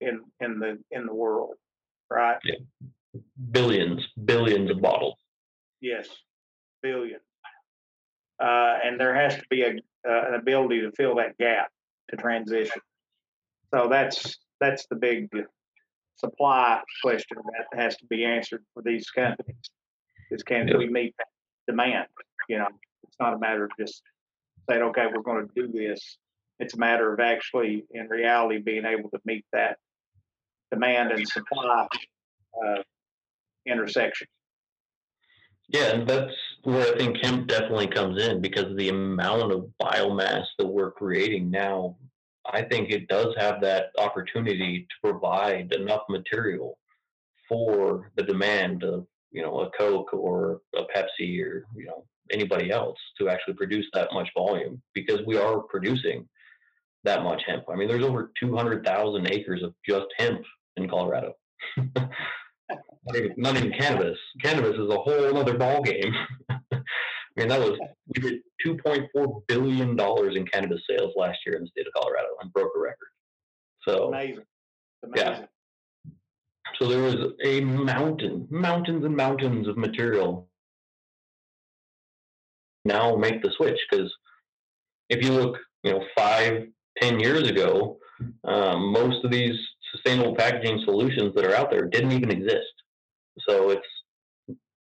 in 0.00 0.20
in 0.40 0.58
the 0.58 0.78
in 0.90 1.06
the 1.06 1.14
world, 1.14 1.54
right? 2.10 2.38
Yeah. 2.44 2.56
Billions, 3.50 4.06
billions 4.24 4.70
of 4.70 4.80
bottles. 4.80 5.16
Yes, 5.80 6.08
billions. 6.82 7.22
Uh, 8.42 8.78
and 8.84 9.00
there 9.00 9.14
has 9.14 9.34
to 9.34 9.42
be 9.50 9.62
a, 9.62 9.70
uh, 10.08 10.28
an 10.28 10.34
ability 10.34 10.80
to 10.80 10.92
fill 10.92 11.16
that 11.16 11.36
gap 11.38 11.70
to 12.10 12.16
transition. 12.16 12.80
So 13.74 13.88
that's 13.88 14.38
that's 14.60 14.86
the 14.90 14.96
big 14.96 15.28
supply 16.16 16.80
question 17.02 17.38
that 17.52 17.78
has 17.80 17.96
to 17.96 18.06
be 18.06 18.24
answered 18.24 18.64
for 18.74 18.82
these 18.82 19.10
companies. 19.10 19.56
Is 20.30 20.42
can 20.42 20.70
we 20.76 20.88
meet 20.88 21.14
that 21.18 21.26
demand? 21.66 22.06
You 22.48 22.58
know, 22.58 22.68
it's 23.04 23.16
not 23.20 23.34
a 23.34 23.38
matter 23.38 23.64
of 23.64 23.70
just 23.78 24.02
saying, 24.68 24.82
okay, 24.82 25.06
we're 25.12 25.22
going 25.22 25.48
to 25.48 25.54
do 25.54 25.72
this. 25.72 26.18
It's 26.58 26.74
a 26.74 26.78
matter 26.78 27.12
of 27.12 27.20
actually, 27.20 27.84
in 27.92 28.08
reality, 28.08 28.58
being 28.58 28.84
able 28.84 29.10
to 29.10 29.20
meet 29.24 29.44
that 29.52 29.78
demand 30.70 31.12
and 31.12 31.26
supply 31.26 31.86
uh, 32.66 32.82
intersection. 33.68 34.26
Yeah, 35.68 35.94
and 35.94 36.08
that's 36.08 36.32
where 36.64 36.94
I 36.94 36.96
think 36.96 37.18
hemp 37.22 37.46
definitely 37.46 37.88
comes 37.88 38.22
in 38.22 38.40
because 38.40 38.74
the 38.76 38.88
amount 38.88 39.52
of 39.52 39.70
biomass 39.80 40.44
that 40.58 40.66
we're 40.66 40.90
creating 40.90 41.50
now, 41.50 41.96
I 42.50 42.62
think 42.62 42.90
it 42.90 43.08
does 43.08 43.34
have 43.36 43.60
that 43.60 43.90
opportunity 43.98 44.86
to 44.88 45.10
provide 45.10 45.74
enough 45.74 46.02
material 46.08 46.78
for 47.48 48.10
the 48.16 48.22
demand 48.22 48.82
of 48.82 49.06
you 49.30 49.42
know 49.42 49.60
a 49.60 49.70
Coke 49.70 50.14
or 50.14 50.60
a 50.74 50.82
Pepsi 50.94 51.42
or 51.42 51.66
you 51.76 51.86
know 51.86 52.04
anybody 52.30 52.70
else 52.70 52.98
to 53.18 53.28
actually 53.28 53.54
produce 53.54 53.86
that 53.92 54.12
much 54.12 54.28
volume 54.34 54.80
because 54.94 55.20
we 55.26 55.36
are 55.36 55.60
producing 55.60 56.26
that 57.04 57.22
much 57.22 57.42
hemp. 57.46 57.64
I 57.70 57.76
mean, 57.76 57.88
there's 57.88 58.04
over 58.04 58.32
200,000 58.38 59.32
acres 59.32 59.62
of 59.62 59.74
just 59.86 60.06
hemp 60.18 60.42
in 60.76 60.88
Colorado. 60.88 61.34
not, 62.68 63.16
even, 63.16 63.34
not 63.36 63.56
even 63.56 63.72
cannabis. 63.72 64.18
Cannabis 64.42 64.74
is 64.74 64.90
a 64.90 64.96
whole 64.96 65.36
other 65.36 65.56
ball 65.56 65.82
game. 65.82 66.12
I 66.50 66.58
mean, 67.36 67.48
that 67.48 67.60
was 67.60 67.78
we 68.14 68.20
did 68.20 68.40
2.4 68.66 69.46
billion 69.46 69.96
dollars 69.96 70.36
in 70.36 70.46
cannabis 70.46 70.80
sales 70.88 71.12
last 71.16 71.38
year 71.46 71.56
in 71.56 71.62
the 71.62 71.68
state 71.68 71.86
of 71.86 71.92
Colorado 71.94 72.28
and 72.40 72.52
broke 72.52 72.72
a 72.76 72.80
record. 72.80 73.08
So 73.86 74.08
amazing. 74.08 74.44
amazing. 75.04 75.26
Yeah. 75.26 76.12
So 76.78 76.86
there 76.86 77.02
was 77.02 77.32
a 77.44 77.60
mountain, 77.60 78.46
mountains 78.50 79.04
and 79.04 79.16
mountains 79.16 79.66
of 79.66 79.76
material. 79.76 80.48
Now 82.84 83.16
make 83.16 83.42
the 83.42 83.50
switch 83.56 83.78
because 83.90 84.12
if 85.08 85.24
you 85.24 85.32
look, 85.32 85.56
you 85.82 85.92
know, 85.92 86.04
five, 86.16 86.68
ten 87.00 87.18
years 87.18 87.48
ago, 87.48 87.98
um, 88.44 88.92
most 88.92 89.24
of 89.24 89.30
these 89.30 89.56
sustainable 89.92 90.34
packaging 90.34 90.82
solutions 90.84 91.34
that 91.34 91.44
are 91.44 91.54
out 91.54 91.70
there 91.70 91.86
didn't 91.86 92.12
even 92.12 92.30
exist. 92.30 92.72
So 93.48 93.70
it's 93.70 93.86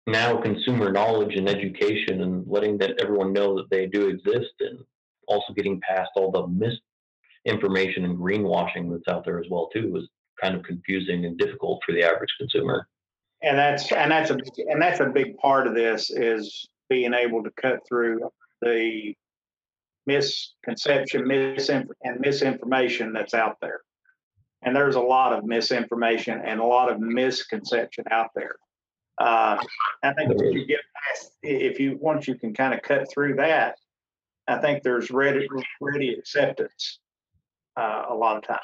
now 0.08 0.38
consumer 0.42 0.92
knowledge 0.92 1.36
and 1.36 1.48
education 1.48 2.22
and 2.22 2.46
letting 2.48 2.78
that 2.80 3.00
everyone 3.02 3.34
know 3.34 3.56
that 3.56 3.70
they 3.70 3.86
do 3.86 4.08
exist 4.08 4.54
and 4.60 4.80
also 5.28 5.54
getting 5.54 5.80
past 5.82 6.10
all 6.16 6.32
the 6.32 6.80
misinformation 7.46 8.06
and 8.06 8.18
greenwashing 8.18 8.92
that's 8.92 9.08
out 9.08 9.24
there 9.24 9.40
as 9.40 9.46
well 9.50 9.70
too 9.72 9.96
is 9.98 10.10
kind 10.42 10.56
of 10.56 10.64
confusing 10.64 11.26
and 11.26 11.38
difficult 11.38 11.82
for 11.86 11.92
the 11.92 12.04
average 12.04 12.34
consumer. 12.40 12.88
And 13.42 13.58
that's 13.58 13.92
and 13.92 14.12
that's 14.12 14.32
a 14.32 14.38
and 14.68 14.82
that's 14.82 15.00
a 15.00 15.06
big 15.06 15.38
part 15.38 15.68
of 15.68 15.74
this 15.74 16.10
is 16.10 16.68
being 16.90 17.14
able 17.14 17.44
to 17.44 17.52
cut 17.52 17.80
through 17.88 18.30
the 18.62 19.14
misconception, 20.06 21.24
misinf- 21.24 21.88
and 22.04 22.20
misinformation 22.20 23.14
that's 23.14 23.34
out 23.34 23.58
there. 23.62 23.82
And 24.62 24.76
there's 24.76 24.96
a 24.96 25.02
lot 25.02 25.34
of 25.34 25.46
misinformation 25.46 26.42
and 26.44 26.60
a 26.60 26.66
lot 26.66 26.92
of 26.92 27.00
misconception 27.00 28.06
out 28.12 28.32
there. 28.36 28.56
Uh, 29.20 29.58
I 30.04 30.14
think 30.14 30.32
if 30.32 30.54
you 30.54 30.66
get 30.66 30.80
past, 30.96 31.32
if 31.44 31.80
you 31.80 31.98
once 32.00 32.28
you 32.28 32.36
can 32.36 32.54
kind 32.54 32.74
of 32.74 32.82
cut 32.82 33.10
through 33.12 33.36
that, 33.36 33.78
I 34.48 34.60
think 34.60 34.82
there's 34.82 35.12
ready 35.12 35.48
ready 35.82 36.14
acceptance 36.14 37.00
uh, 37.76 38.06
a 38.10 38.14
lot 38.14 38.38
of 38.38 38.44
time. 38.44 38.60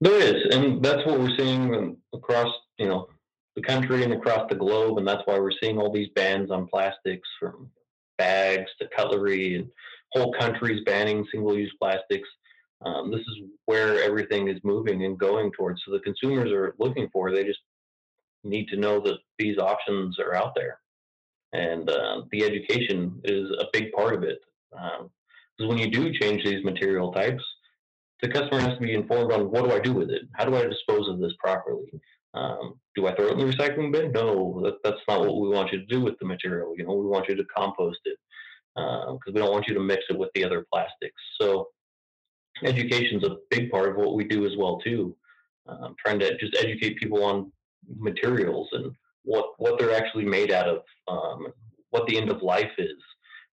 There 0.00 0.20
is, 0.20 0.54
and 0.54 0.84
that's 0.84 1.04
what 1.06 1.18
we're 1.18 1.36
seeing 1.36 1.96
across 2.14 2.54
you 2.78 2.86
know 2.86 3.08
the 3.56 3.62
country 3.62 4.04
and 4.04 4.12
across 4.12 4.48
the 4.48 4.54
globe, 4.54 4.98
and 4.98 5.08
that's 5.08 5.22
why 5.24 5.38
we're 5.38 5.50
seeing 5.60 5.78
all 5.78 5.90
these 5.90 6.10
bans 6.14 6.50
on 6.50 6.68
plastics 6.68 7.28
from 7.40 7.70
bags 8.18 8.70
to 8.80 8.88
cutlery 8.96 9.56
and 9.56 9.68
whole 10.12 10.32
countries 10.34 10.82
banning 10.84 11.26
single-use 11.32 11.72
plastics. 11.80 12.28
Um, 12.84 13.10
this 13.10 13.20
is 13.20 13.38
where 13.64 14.02
everything 14.02 14.48
is 14.48 14.60
moving 14.62 15.04
and 15.04 15.18
going 15.18 15.50
towards. 15.52 15.80
So 15.84 15.92
the 15.92 16.00
consumers 16.00 16.52
are 16.52 16.74
looking 16.78 17.08
for. 17.12 17.32
They 17.32 17.44
just 17.44 17.60
need 18.44 18.68
to 18.68 18.76
know 18.76 19.00
that 19.00 19.18
these 19.38 19.58
options 19.58 20.18
are 20.18 20.34
out 20.34 20.54
there, 20.54 20.78
and 21.52 21.88
uh, 21.88 22.22
the 22.30 22.44
education 22.44 23.20
is 23.24 23.50
a 23.58 23.66
big 23.72 23.92
part 23.92 24.14
of 24.14 24.22
it. 24.22 24.40
Because 24.70 25.08
um, 25.60 25.68
when 25.68 25.78
you 25.78 25.90
do 25.90 26.12
change 26.12 26.44
these 26.44 26.64
material 26.64 27.12
types, 27.12 27.42
the 28.22 28.28
customer 28.28 28.60
has 28.60 28.74
to 28.74 28.80
be 28.80 28.94
informed 28.94 29.32
on 29.32 29.50
what 29.50 29.64
do 29.64 29.72
I 29.72 29.80
do 29.80 29.92
with 29.92 30.10
it? 30.10 30.22
How 30.34 30.44
do 30.44 30.56
I 30.56 30.64
dispose 30.64 31.08
of 31.08 31.18
this 31.18 31.32
properly? 31.38 31.90
Um, 32.34 32.78
do 32.94 33.06
I 33.06 33.14
throw 33.14 33.28
it 33.28 33.38
in 33.38 33.38
the 33.38 33.52
recycling 33.52 33.92
bin? 33.92 34.12
No, 34.12 34.60
that, 34.62 34.76
that's 34.84 35.00
not 35.08 35.20
what 35.20 35.40
we 35.40 35.48
want 35.48 35.72
you 35.72 35.80
to 35.80 35.86
do 35.86 36.02
with 36.02 36.18
the 36.18 36.26
material. 36.26 36.74
You 36.76 36.84
know, 36.84 36.92
we 36.92 37.06
want 37.06 37.28
you 37.28 37.34
to 37.34 37.44
compost 37.44 38.00
it 38.04 38.18
because 38.74 39.08
um, 39.08 39.32
we 39.34 39.40
don't 39.40 39.52
want 39.52 39.66
you 39.68 39.74
to 39.74 39.80
mix 39.80 40.04
it 40.10 40.18
with 40.18 40.28
the 40.34 40.44
other 40.44 40.66
plastics. 40.70 41.20
So 41.40 41.68
education 42.64 43.18
is 43.18 43.28
a 43.28 43.36
big 43.50 43.70
part 43.70 43.88
of 43.88 43.96
what 43.96 44.14
we 44.14 44.24
do 44.24 44.46
as 44.46 44.56
well 44.56 44.78
too. 44.78 45.16
Um, 45.66 45.94
trying 45.98 46.18
to 46.20 46.36
just 46.38 46.56
educate 46.56 46.98
people 46.98 47.24
on 47.24 47.50
materials 47.98 48.68
and 48.72 48.92
what 49.24 49.50
what 49.58 49.78
they're 49.78 49.96
actually 49.96 50.24
made 50.24 50.52
out 50.52 50.68
of, 50.68 50.82
um, 51.08 51.48
what 51.90 52.06
the 52.06 52.16
end 52.16 52.30
of 52.30 52.42
life 52.42 52.70
is, 52.78 52.96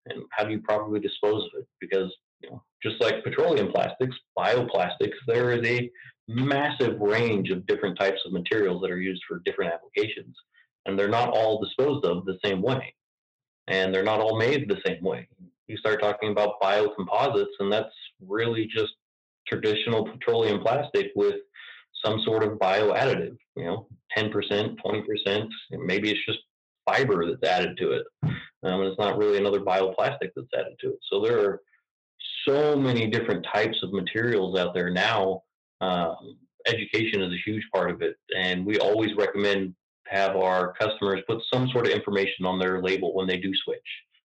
and 0.07 0.25
how 0.33 0.45
do 0.45 0.51
you 0.51 0.61
properly 0.61 1.01
dispose 1.01 1.45
of 1.45 1.61
it? 1.61 1.69
Because 1.81 2.13
you 2.41 2.51
know, 2.51 2.63
just 2.83 3.01
like 3.01 3.23
petroleum 3.23 3.71
plastics, 3.71 4.17
bioplastics, 4.37 5.15
there 5.27 5.53
is 5.53 5.67
a 5.67 5.91
massive 6.27 6.99
range 7.01 7.51
of 7.51 7.67
different 7.67 7.99
types 7.99 8.21
of 8.27 8.33
materials 8.33 8.83
that 8.83 8.91
are 8.91 9.01
used 9.01 9.23
for 9.29 9.41
different 9.45 9.73
applications, 9.73 10.35
and 10.87 10.99
they're 10.99 11.09
not 11.09 11.31
all 11.31 11.63
disposed 11.63 12.05
of 12.05 12.25
the 12.25 12.39
same 12.45 12.61
way 12.63 12.95
and 13.71 13.95
they're 13.95 14.03
not 14.03 14.21
all 14.21 14.37
made 14.37 14.69
the 14.69 14.81
same 14.85 15.03
way. 15.03 15.27
You 15.69 15.77
start 15.77 16.03
talking 16.03 16.33
about 16.33 16.61
biocomposites, 16.61 17.55
and 17.61 17.73
that's 17.73 17.95
really 18.27 18.67
just 18.67 18.93
traditional 19.47 20.05
petroleum 20.05 20.61
plastic 20.61 21.11
with 21.15 21.37
some 22.05 22.21
sort 22.23 22.43
of 22.43 22.59
bio 22.59 22.93
additive, 22.93 23.37
you 23.57 23.65
know, 23.65 23.87
10%, 24.17 24.31
20%, 24.33 25.49
maybe 25.73 26.11
it's 26.11 26.25
just 26.27 26.39
fiber 26.89 27.27
that's 27.27 27.51
added 27.51 27.77
to 27.79 27.93
it. 27.93 28.07
Um, 28.23 28.81
and 28.81 28.85
it's 28.85 28.99
not 28.99 29.19
really 29.19 29.39
another 29.39 29.61
bioplastic 29.61 30.31
that's 30.35 30.49
added 30.55 30.77
to 30.81 30.91
it. 30.91 30.99
So 31.11 31.21
there 31.21 31.41
are 31.41 31.61
so 32.47 32.77
many 32.77 33.07
different 33.07 33.47
types 33.53 33.79
of 33.83 33.93
materials 33.93 34.59
out 34.59 34.75
there 34.75 34.91
now. 34.91 35.43
Um, 35.81 36.39
education 36.67 37.23
is 37.23 37.33
a 37.33 37.51
huge 37.51 37.65
part 37.73 37.91
of 37.91 38.03
it. 38.03 38.17
And 38.37 38.67
we 38.67 38.79
always 38.79 39.15
recommend 39.17 39.75
have 40.07 40.37
our 40.37 40.73
customers 40.75 41.21
put 41.29 41.41
some 41.53 41.69
sort 41.69 41.87
of 41.87 41.93
information 41.93 42.45
on 42.45 42.59
their 42.59 42.83
label 42.83 43.15
when 43.15 43.27
they 43.27 43.37
do 43.37 43.53
switch. 43.65 43.79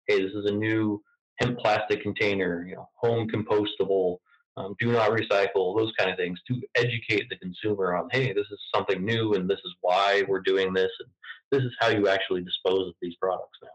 Hey, 0.07 0.23
this 0.23 0.33
is 0.33 0.47
a 0.47 0.53
new 0.53 1.03
hemp 1.37 1.59
plastic 1.59 2.03
container, 2.03 2.65
you 2.69 2.77
know, 2.77 2.89
home 2.95 3.29
compostable, 3.29 4.19
um, 4.57 4.77
do 4.79 4.93
not 4.93 5.11
recycle, 5.11 5.77
those 5.77 5.93
kind 5.99 6.11
of 6.11 6.17
things 6.17 6.41
to 6.47 6.61
educate 6.77 7.29
the 7.29 7.37
consumer 7.37 7.97
on, 7.97 8.09
hey, 8.13 8.33
this 8.33 8.47
is 8.51 8.59
something 8.75 9.05
new 9.05 9.35
and 9.35 9.51
this 9.51 9.59
is 9.65 9.75
why 9.81 10.23
we're 10.29 10.41
doing 10.41 10.73
this 10.73 10.91
and 11.01 11.09
this 11.51 11.63
is 11.63 11.73
how 11.81 11.89
you 11.89 12.09
actually 12.09 12.43
dispose 12.43 12.89
of 12.89 12.95
these 13.03 13.17
products 13.21 13.59
now. 13.63 13.69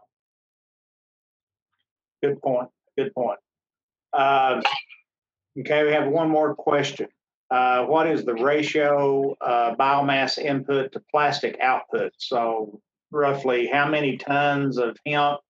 Good 2.22 2.40
point. 2.40 2.68
Good 2.96 3.14
point. 3.14 3.38
Uh, 4.12 4.62
okay, 5.58 5.84
we 5.84 5.92
have 5.92 6.08
one 6.08 6.28
more 6.28 6.54
question. 6.54 7.08
Uh, 7.50 7.84
what 7.84 8.06
is 8.06 8.24
the 8.24 8.34
ratio 8.34 9.36
uh, 9.40 9.74
biomass 9.74 10.38
input 10.38 10.92
to 10.92 11.02
plastic 11.10 11.58
output? 11.60 12.12
So, 12.18 12.80
roughly, 13.10 13.66
how 13.66 13.88
many 13.88 14.16
tons 14.16 14.78
of 14.78 14.96
hemp 15.04 15.40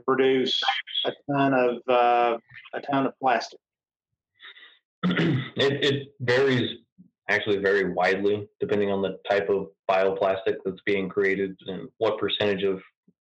produce 0.00 0.60
a 1.06 1.12
ton 1.30 1.54
of 1.54 1.76
uh, 1.88 2.38
a 2.74 2.80
ton 2.80 3.06
of 3.06 3.12
plastic? 3.20 3.58
it, 5.04 5.84
it 5.84 6.08
varies 6.20 6.78
actually 7.28 7.58
very 7.58 7.92
widely 7.92 8.46
depending 8.60 8.90
on 8.90 9.02
the 9.02 9.18
type 9.28 9.48
of 9.48 9.68
bioplastic 9.90 10.56
that's 10.64 10.80
being 10.84 11.08
created 11.08 11.56
and 11.66 11.88
what 11.98 12.18
percentage 12.18 12.62
of 12.62 12.82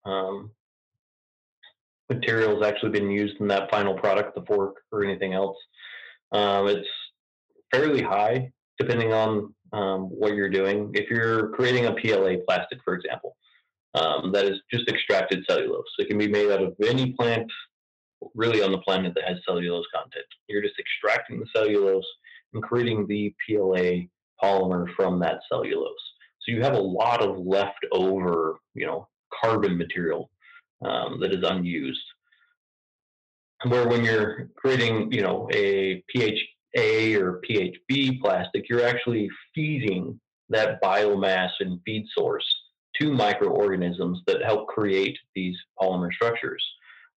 um, 0.04 0.50
material 2.10 2.56
has 2.56 2.66
actually 2.66 2.90
been 2.90 3.10
used 3.10 3.40
in 3.40 3.48
that 3.48 3.70
final 3.70 3.94
product, 3.94 4.34
the 4.34 4.44
fork 4.46 4.76
or 4.92 5.04
anything 5.04 5.34
else. 5.34 5.56
Um, 6.32 6.68
it's 6.68 6.88
fairly 7.72 8.02
high 8.02 8.50
depending 8.78 9.12
on 9.12 9.54
um, 9.72 10.02
what 10.02 10.34
you're 10.34 10.48
doing. 10.48 10.90
If 10.94 11.10
you're 11.10 11.48
creating 11.50 11.86
a 11.86 11.92
PLA 11.92 12.36
plastic, 12.46 12.78
for 12.84 12.94
example, 12.94 13.36
um, 13.94 14.32
that 14.32 14.44
is 14.44 14.60
just 14.72 14.88
extracted 14.88 15.44
cellulose. 15.48 15.86
It 15.98 16.08
can 16.08 16.18
be 16.18 16.28
made 16.28 16.50
out 16.50 16.62
of 16.62 16.74
any 16.84 17.12
plant 17.12 17.50
really 18.34 18.62
on 18.62 18.72
the 18.72 18.78
planet 18.78 19.14
that 19.14 19.28
has 19.28 19.38
cellulose 19.46 19.86
content. 19.94 20.26
You're 20.48 20.62
just 20.62 20.78
extracting 20.78 21.40
the 21.40 21.46
cellulose 21.54 22.06
and 22.52 22.62
creating 22.62 23.06
the 23.06 23.34
PLA 23.46 24.06
polymer 24.42 24.86
from 24.96 25.20
that 25.20 25.40
cellulose. 25.50 25.92
So 26.40 26.52
you 26.52 26.62
have 26.62 26.74
a 26.74 26.80
lot 26.80 27.22
of 27.22 27.38
leftover, 27.38 28.58
you 28.74 28.86
know, 28.86 29.08
carbon 29.42 29.76
material 29.76 30.30
um, 30.84 31.20
that 31.20 31.32
is 31.32 31.44
unused. 31.44 32.00
Where 33.66 33.88
when 33.88 34.04
you're 34.04 34.50
creating, 34.56 35.10
you 35.12 35.22
know, 35.22 35.48
a 35.52 36.02
PHA 36.14 37.18
or 37.20 37.40
PHB 37.48 38.20
plastic, 38.20 38.68
you're 38.68 38.86
actually 38.86 39.28
feeding 39.54 40.18
that 40.48 40.80
biomass 40.80 41.50
and 41.60 41.80
feed 41.84 42.06
source 42.16 42.46
to 43.00 43.12
microorganisms 43.12 44.22
that 44.26 44.42
help 44.42 44.68
create 44.68 45.18
these 45.34 45.56
polymer 45.80 46.12
structures. 46.12 46.64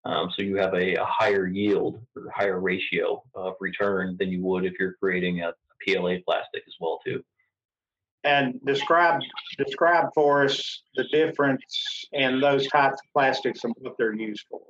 Um, 0.05 0.31
so 0.35 0.43
you 0.43 0.57
have 0.57 0.73
a, 0.73 0.95
a, 0.95 1.05
higher 1.05 1.47
yield 1.47 2.01
or 2.15 2.31
higher 2.33 2.59
ratio 2.59 3.21
of 3.35 3.53
return 3.59 4.15
than 4.19 4.29
you 4.29 4.41
would 4.43 4.65
if 4.65 4.73
you're 4.79 4.95
creating 4.99 5.41
a, 5.41 5.49
a 5.49 5.53
PLA 5.85 6.15
plastic 6.25 6.63
as 6.67 6.73
well 6.79 6.99
too. 7.05 7.23
And 8.23 8.59
describe 8.65 9.21
describe 9.57 10.09
for 10.13 10.43
us 10.45 10.83
the 10.95 11.03
difference 11.11 12.05
in 12.13 12.39
those 12.39 12.67
types 12.67 12.93
of 12.93 13.13
plastics 13.13 13.63
and 13.63 13.73
what 13.79 13.93
they're 13.97 14.15
used 14.15 14.45
for. 14.49 14.61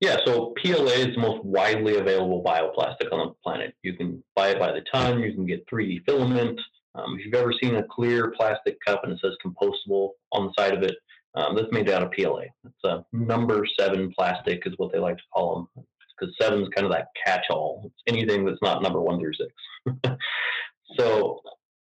Yeah, 0.00 0.18
so 0.24 0.54
PLA 0.62 0.92
is 0.92 1.14
the 1.16 1.20
most 1.20 1.44
widely 1.44 1.96
available 1.96 2.42
bioplastic 2.42 3.12
on 3.12 3.28
the 3.28 3.34
planet. 3.42 3.74
You 3.82 3.94
can 3.94 4.22
buy 4.36 4.50
it 4.50 4.60
by 4.60 4.70
the 4.72 4.82
ton. 4.92 5.20
You 5.20 5.34
can 5.34 5.44
get 5.44 5.66
3D 5.66 6.04
filament. 6.06 6.60
Um, 6.98 7.18
if 7.18 7.24
you've 7.24 7.34
ever 7.34 7.52
seen 7.52 7.76
a 7.76 7.84
clear 7.84 8.32
plastic 8.36 8.78
cup 8.84 9.04
and 9.04 9.12
it 9.12 9.20
says 9.22 9.32
compostable 9.44 10.10
on 10.32 10.46
the 10.46 10.52
side 10.58 10.74
of 10.74 10.82
it, 10.82 10.96
um, 11.34 11.54
that's 11.54 11.70
made 11.70 11.88
out 11.90 12.02
of 12.02 12.10
PLA. 12.12 12.44
It's 12.64 12.84
a 12.84 13.04
number 13.12 13.64
seven 13.78 14.12
plastic, 14.16 14.62
is 14.66 14.74
what 14.76 14.92
they 14.92 14.98
like 14.98 15.16
to 15.16 15.22
call 15.32 15.68
them, 15.76 15.84
because 16.18 16.34
seven 16.40 16.62
is 16.62 16.68
kind 16.74 16.86
of 16.86 16.92
that 16.92 17.08
catch-all. 17.24 17.82
It's 17.84 18.02
anything 18.06 18.44
that's 18.44 18.62
not 18.62 18.82
number 18.82 19.00
one 19.00 19.20
through 19.20 19.34
six. 19.34 20.18
so 20.98 21.40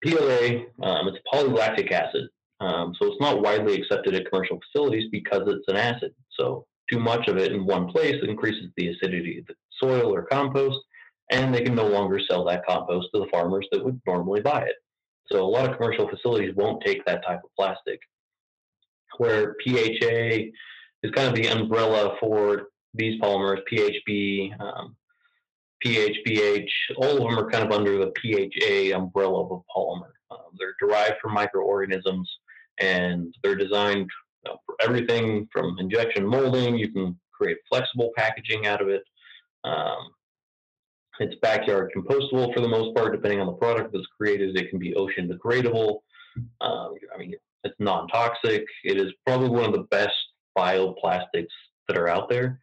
PLA, 0.04 0.64
um, 0.82 1.08
it's 1.08 1.18
polylactic 1.32 1.90
acid. 1.92 2.28
Um, 2.60 2.94
so 3.00 3.06
it's 3.06 3.20
not 3.20 3.40
widely 3.40 3.74
accepted 3.74 4.14
at 4.14 4.28
commercial 4.28 4.58
facilities 4.60 5.08
because 5.12 5.42
it's 5.46 5.68
an 5.68 5.76
acid. 5.76 6.12
So 6.38 6.66
too 6.90 6.98
much 6.98 7.28
of 7.28 7.36
it 7.36 7.52
in 7.52 7.64
one 7.64 7.86
place 7.86 8.16
increases 8.22 8.70
the 8.76 8.88
acidity 8.88 9.38
of 9.38 9.46
the 9.46 9.54
soil 9.80 10.12
or 10.12 10.22
compost, 10.22 10.78
and 11.30 11.54
they 11.54 11.62
can 11.62 11.74
no 11.74 11.86
longer 11.86 12.20
sell 12.28 12.44
that 12.46 12.66
compost 12.66 13.08
to 13.14 13.20
the 13.20 13.28
farmers 13.30 13.66
that 13.70 13.84
would 13.84 14.00
normally 14.06 14.40
buy 14.40 14.62
it. 14.62 14.74
So 15.30 15.44
a 15.44 15.46
lot 15.46 15.68
of 15.68 15.76
commercial 15.76 16.08
facilities 16.08 16.54
won't 16.54 16.82
take 16.84 17.04
that 17.04 17.24
type 17.24 17.40
of 17.44 17.50
plastic 17.56 18.00
where 19.18 19.56
PHA 19.64 20.50
is 21.02 21.10
kind 21.12 21.28
of 21.28 21.34
the 21.34 21.48
umbrella 21.48 22.16
for 22.20 22.68
these 22.94 23.20
polymers, 23.20 23.60
PHB, 23.70 24.58
um, 24.60 24.96
PHBH, 25.84 26.68
all 26.96 27.10
of 27.10 27.18
them 27.18 27.38
are 27.38 27.50
kind 27.50 27.64
of 27.64 27.72
under 27.72 27.98
the 27.98 28.12
PHA 28.16 28.96
umbrella 28.96 29.44
of 29.44 29.52
a 29.52 29.78
polymer. 29.78 30.10
Um, 30.30 30.56
they're 30.58 30.74
derived 30.80 31.16
from 31.20 31.34
microorganisms 31.34 32.28
and 32.80 33.34
they're 33.42 33.54
designed 33.54 34.08
you 34.44 34.50
know, 34.50 34.56
for 34.66 34.74
everything 34.80 35.48
from 35.52 35.76
injection 35.78 36.26
molding. 36.26 36.76
You 36.76 36.92
can 36.92 37.18
create 37.32 37.58
flexible 37.68 38.10
packaging 38.16 38.66
out 38.66 38.82
of 38.82 38.88
it. 38.88 39.02
Um, 39.64 40.10
it's 41.20 41.34
backyard 41.40 41.90
compostable 41.96 42.52
for 42.54 42.60
the 42.60 42.68
most 42.68 42.94
part, 42.96 43.12
depending 43.12 43.40
on 43.40 43.46
the 43.46 43.52
product 43.52 43.92
that's 43.92 44.06
created. 44.16 44.56
It 44.56 44.70
can 44.70 44.78
be 44.78 44.94
ocean 44.94 45.28
degradable. 45.28 46.00
Um, 46.60 46.94
I 47.14 47.18
mean, 47.18 47.34
it's 47.64 47.74
non-toxic. 47.78 48.64
It 48.84 49.00
is 49.00 49.12
probably 49.26 49.48
one 49.48 49.64
of 49.64 49.72
the 49.72 49.86
best 49.90 50.14
bioplastics 50.56 51.48
that 51.88 51.96
are 51.96 52.08
out 52.08 52.28
there. 52.28 52.60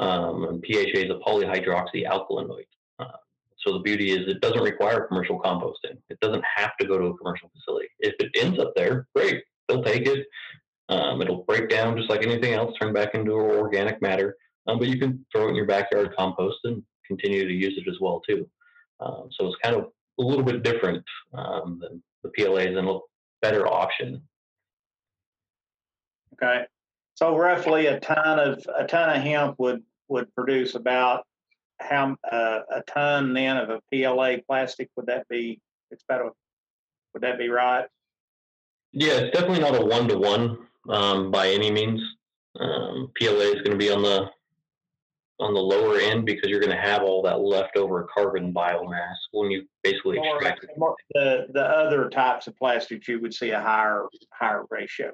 Um, 0.00 0.44
and 0.44 0.64
PHA 0.64 0.98
is 1.00 1.10
a 1.10 1.20
polyhydroxy 1.28 2.06
alkanoate. 2.06 2.68
Uh, 2.98 3.16
so 3.58 3.72
the 3.72 3.80
beauty 3.80 4.12
is 4.12 4.28
it 4.28 4.40
doesn't 4.40 4.62
require 4.62 5.06
commercial 5.06 5.40
composting. 5.40 5.98
It 6.08 6.20
doesn't 6.20 6.44
have 6.56 6.76
to 6.80 6.86
go 6.86 6.98
to 6.98 7.06
a 7.06 7.16
commercial 7.16 7.50
facility. 7.50 7.88
If 7.98 8.14
it 8.20 8.30
ends 8.36 8.60
up 8.60 8.72
there, 8.76 9.08
great, 9.14 9.42
they'll 9.68 9.82
take 9.82 10.06
it. 10.06 10.26
Um, 10.88 11.20
it'll 11.20 11.42
break 11.42 11.68
down 11.68 11.96
just 11.96 12.08
like 12.08 12.24
anything 12.24 12.54
else, 12.54 12.74
turn 12.80 12.92
back 12.92 13.14
into 13.14 13.32
organic 13.32 14.00
matter. 14.00 14.36
Um, 14.66 14.78
but 14.78 14.88
you 14.88 14.98
can 14.98 15.24
throw 15.32 15.46
it 15.46 15.50
in 15.50 15.54
your 15.54 15.66
backyard 15.66 16.14
compost 16.16 16.58
and 16.64 16.82
continue 17.08 17.48
to 17.48 17.54
use 17.54 17.76
it 17.76 17.90
as 17.90 17.98
well 18.00 18.20
too. 18.20 18.48
Um, 19.00 19.28
so 19.32 19.46
it's 19.46 19.56
kind 19.62 19.74
of 19.74 19.90
a 20.18 20.22
little 20.22 20.44
bit 20.44 20.62
different 20.62 21.04
um, 21.34 21.80
than 21.80 22.02
the 22.22 22.30
PLAs 22.30 22.76
and 22.76 22.88
a 22.88 22.98
better 23.42 23.66
option 23.66 24.22
Okay. 26.40 26.64
So 27.14 27.36
roughly 27.36 27.86
a 27.86 27.98
ton 28.00 28.38
of 28.38 28.64
a 28.76 28.86
ton 28.86 29.16
of 29.16 29.22
hemp 29.22 29.58
would 29.58 29.82
would 30.08 30.32
produce 30.34 30.74
about 30.74 31.26
how 31.80 32.16
uh, 32.30 32.60
a 32.70 32.82
ton 32.86 33.32
then 33.32 33.56
of 33.56 33.70
a 33.70 33.80
PLA 33.92 34.36
plastic 34.46 34.88
would 34.96 35.06
that 35.06 35.28
be? 35.28 35.60
It's 35.90 36.04
about 36.08 36.26
a 36.26 36.30
would 37.14 37.22
that 37.22 37.38
be 37.38 37.48
right? 37.48 37.86
Yeah, 38.92 39.14
it's 39.14 39.36
definitely 39.36 39.60
not 39.60 39.80
a 39.80 39.84
one 39.84 40.08
to 40.08 40.18
one 40.18 41.30
by 41.30 41.48
any 41.48 41.70
means. 41.70 42.00
Um, 42.58 43.10
PLA 43.18 43.52
is 43.52 43.62
going 43.62 43.72
to 43.72 43.76
be 43.76 43.90
on 43.90 44.02
the 44.02 44.30
on 45.40 45.54
the 45.54 45.60
lower 45.60 45.98
end 45.98 46.26
because 46.26 46.50
you're 46.50 46.60
going 46.60 46.74
to 46.74 46.82
have 46.82 47.02
all 47.02 47.22
that 47.22 47.40
leftover 47.40 48.08
carbon 48.12 48.52
biomass 48.52 49.14
when 49.32 49.50
you 49.50 49.66
basically 49.82 50.18
extract 50.18 50.64
it. 50.64 50.70
The 51.14 51.46
the 51.52 51.62
other 51.62 52.08
types 52.10 52.46
of 52.46 52.56
plastics 52.56 53.08
you 53.08 53.20
would 53.20 53.34
see 53.34 53.50
a 53.50 53.60
higher 53.60 54.06
higher 54.32 54.64
ratio. 54.70 55.12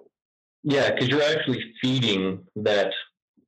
Yeah, 0.63 0.91
because 0.91 1.09
you're 1.09 1.23
actually 1.23 1.63
feeding 1.81 2.43
that 2.57 2.93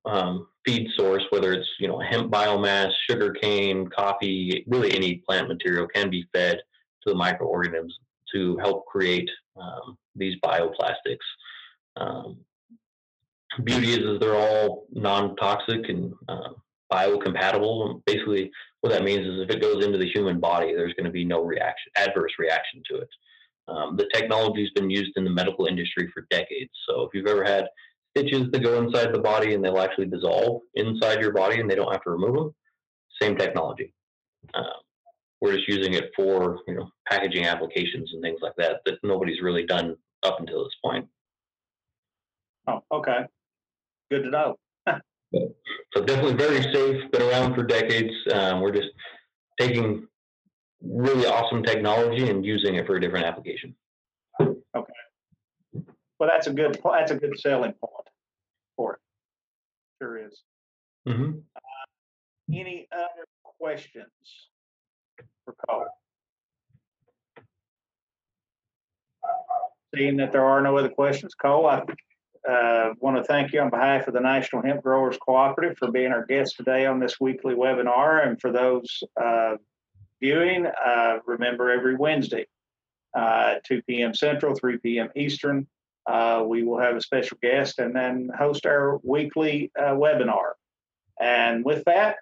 um, 0.05 0.49
feed 0.67 0.89
source, 0.97 1.25
whether 1.31 1.53
it's 1.55 1.69
you 1.79 1.89
know 1.89 1.99
hemp 1.99 2.31
biomass, 2.31 2.91
sugar 3.09 3.33
cane, 3.33 3.89
coffee, 3.89 4.65
really 4.67 4.95
any 4.95 5.23
plant 5.27 5.49
material 5.49 5.87
can 5.87 6.11
be 6.11 6.27
fed 6.35 6.59
to 7.03 7.13
the 7.13 7.15
microorganisms 7.15 7.99
to 8.35 8.59
help 8.59 8.85
create 8.87 9.31
um, 9.61 9.97
these 10.15 10.35
bioplastics. 10.45 11.17
Um, 11.97 12.39
beauty 13.65 13.93
is, 13.93 14.01
is 14.01 14.21
they're 14.21 14.37
all 14.37 14.87
non-toxic 14.93 15.89
and 15.89 16.13
uh, 16.29 16.51
biocompatible. 16.93 18.03
Basically, 18.07 18.51
what 18.81 18.91
that 18.91 19.05
means 19.05 19.27
is 19.27 19.41
if 19.41 19.51
it 19.51 19.63
goes 19.63 19.85
into 19.85 19.99
the 19.99 20.09
human 20.09 20.41
body, 20.41 20.75
there's 20.75 20.95
going 20.95 21.07
to 21.07 21.11
be 21.11 21.25
no 21.25 21.43
reaction, 21.43 21.93
adverse 21.97 22.33
reaction 22.39 22.83
to 22.91 22.97
it. 22.99 23.09
Um, 23.69 23.97
the 23.97 24.09
technology 24.15 24.63
has 24.63 24.71
been 24.71 24.91
used 24.91 25.13
in 25.17 25.25
the 25.25 25.31
medical 25.31 25.67
industry 25.67 26.11
for 26.15 26.27
decades. 26.31 26.71
So 26.89 27.03
if 27.03 27.11
you've 27.15 27.27
ever 27.27 27.45
had 27.45 27.67
stitches 28.17 28.51
that 28.53 28.63
go 28.63 28.79
inside 28.79 29.13
the 29.13 29.21
body 29.21 29.55
and 29.55 29.65
they'll 29.65 29.81
actually 29.81 30.07
dissolve 30.07 30.63
inside 30.75 31.21
your 31.21 31.33
body 31.33 31.61
and 31.61 31.71
they 31.71 31.75
don't 31.75 31.91
have 31.93 32.03
to 32.05 32.11
remove 32.11 32.35
them, 32.35 32.55
same 33.21 33.37
technology. 33.37 33.93
Um, 34.55 34.65
we're 35.41 35.57
just 35.57 35.69
using 35.69 35.95
it 35.95 36.11
for 36.15 36.61
you 36.67 36.75
know 36.75 36.89
packaging 37.09 37.45
applications 37.45 38.11
and 38.13 38.23
things 38.23 38.39
like 38.41 38.55
that 38.57 38.81
that 38.87 38.99
nobody's 39.03 39.43
really 39.43 39.67
done 39.67 39.97
up 40.23 40.41
until 40.41 40.65
this 40.65 40.75
point. 40.85 41.07
Oh, 42.69 42.83
okay. 42.93 43.27
Good 44.11 44.23
to 44.25 44.31
know. 44.31 44.57
So 45.35 46.05
definitely 46.05 46.35
very 46.35 46.63
safe, 46.63 47.11
been 47.11 47.23
around 47.23 47.55
for 47.55 47.63
decades. 47.63 48.13
Um, 48.33 48.61
we're 48.61 48.73
just 48.73 48.89
taking 49.59 50.07
really 50.83 51.27
awesome 51.27 51.63
technology 51.63 52.29
and 52.29 52.45
using 52.45 52.77
it 52.77 52.87
for 52.87 52.97
a 52.97 53.01
different 53.01 53.27
application. 53.27 53.75
Okay. 54.41 54.93
Well, 56.19 56.31
that's 56.31 56.47
a 56.47 56.53
good, 56.53 56.79
that's 56.85 57.11
a 57.11 57.17
good 57.17 57.39
selling 57.39 57.73
point 57.73 58.09
for 58.77 58.95
it. 58.95 59.01
Sure 60.03 60.19
is. 60.27 60.43
hmm 61.07 61.33
Any 62.53 62.89
other 62.93 63.27
questions 63.59 64.07
for 65.45 65.55
Cole? 65.69 65.87
Seeing 69.95 70.17
that 70.19 70.33
there 70.33 70.45
are 70.45 70.61
no 70.61 70.77
other 70.77 70.91
questions, 70.91 71.35
Cole, 71.35 71.67
I 71.67 71.83
uh, 72.49 72.95
want 73.01 73.17
to 73.17 73.25
thank 73.25 73.53
you 73.53 73.61
on 73.61 73.71
behalf 73.71 74.07
of 74.07 74.15
the 74.15 74.21
National 74.21 74.63
Hemp 74.63 74.83
Growers 74.83 75.17
Cooperative 75.19 75.77
for 75.79 75.91
being 75.91 76.13
our 76.13 76.25
guest 76.25 76.57
today 76.57 76.87
on 76.87 77.01
this 77.01 77.21
weekly 77.21 77.55
webinar. 77.55 78.27
And 78.27 78.41
for 78.41 78.53
those 78.53 79.03
uh, 79.21 79.57
viewing, 80.21 80.67
uh, 80.67 81.19
remember 81.27 81.71
every 81.71 81.97
Wednesday, 81.97 82.47
uh, 83.17 83.57
2 83.65 83.83
p.m. 83.83 84.15
Central, 84.15 84.55
3 84.55 84.79
p.m. 84.79 85.09
Eastern, 85.17 85.67
uh, 86.07 86.45
we 86.47 86.63
will 86.63 86.79
have 86.79 86.95
a 86.95 87.01
special 87.01 87.37
guest 87.43 87.79
and 87.79 87.95
then 87.95 88.31
host 88.39 88.65
our 88.65 89.01
weekly 89.03 89.73
uh, 89.79 89.95
webinar. 89.95 90.53
And 91.21 91.65
with 91.65 91.85
that, 91.87 92.17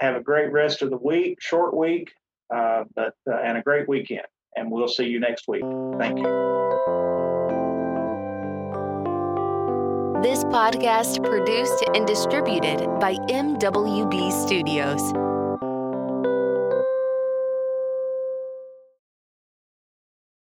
have 0.00 0.16
a 0.16 0.22
great 0.22 0.50
rest 0.52 0.80
of 0.80 0.90
the 0.90 0.96
week, 0.96 1.42
short 1.42 1.76
week, 1.76 2.12
but 2.48 3.14
and 3.26 3.58
a 3.58 3.62
great 3.62 3.88
weekend. 3.88 4.26
And 4.56 4.70
we'll 4.70 4.88
see 4.88 5.06
you 5.06 5.20
next 5.20 5.46
week. 5.48 5.62
Thank 5.98 6.18
you. 6.20 6.47
This 10.20 10.42
podcast 10.42 11.22
produced 11.22 11.84
and 11.94 12.04
distributed 12.04 12.88
by 12.98 13.14
MWB 13.28 14.32
Studios. 14.32 15.27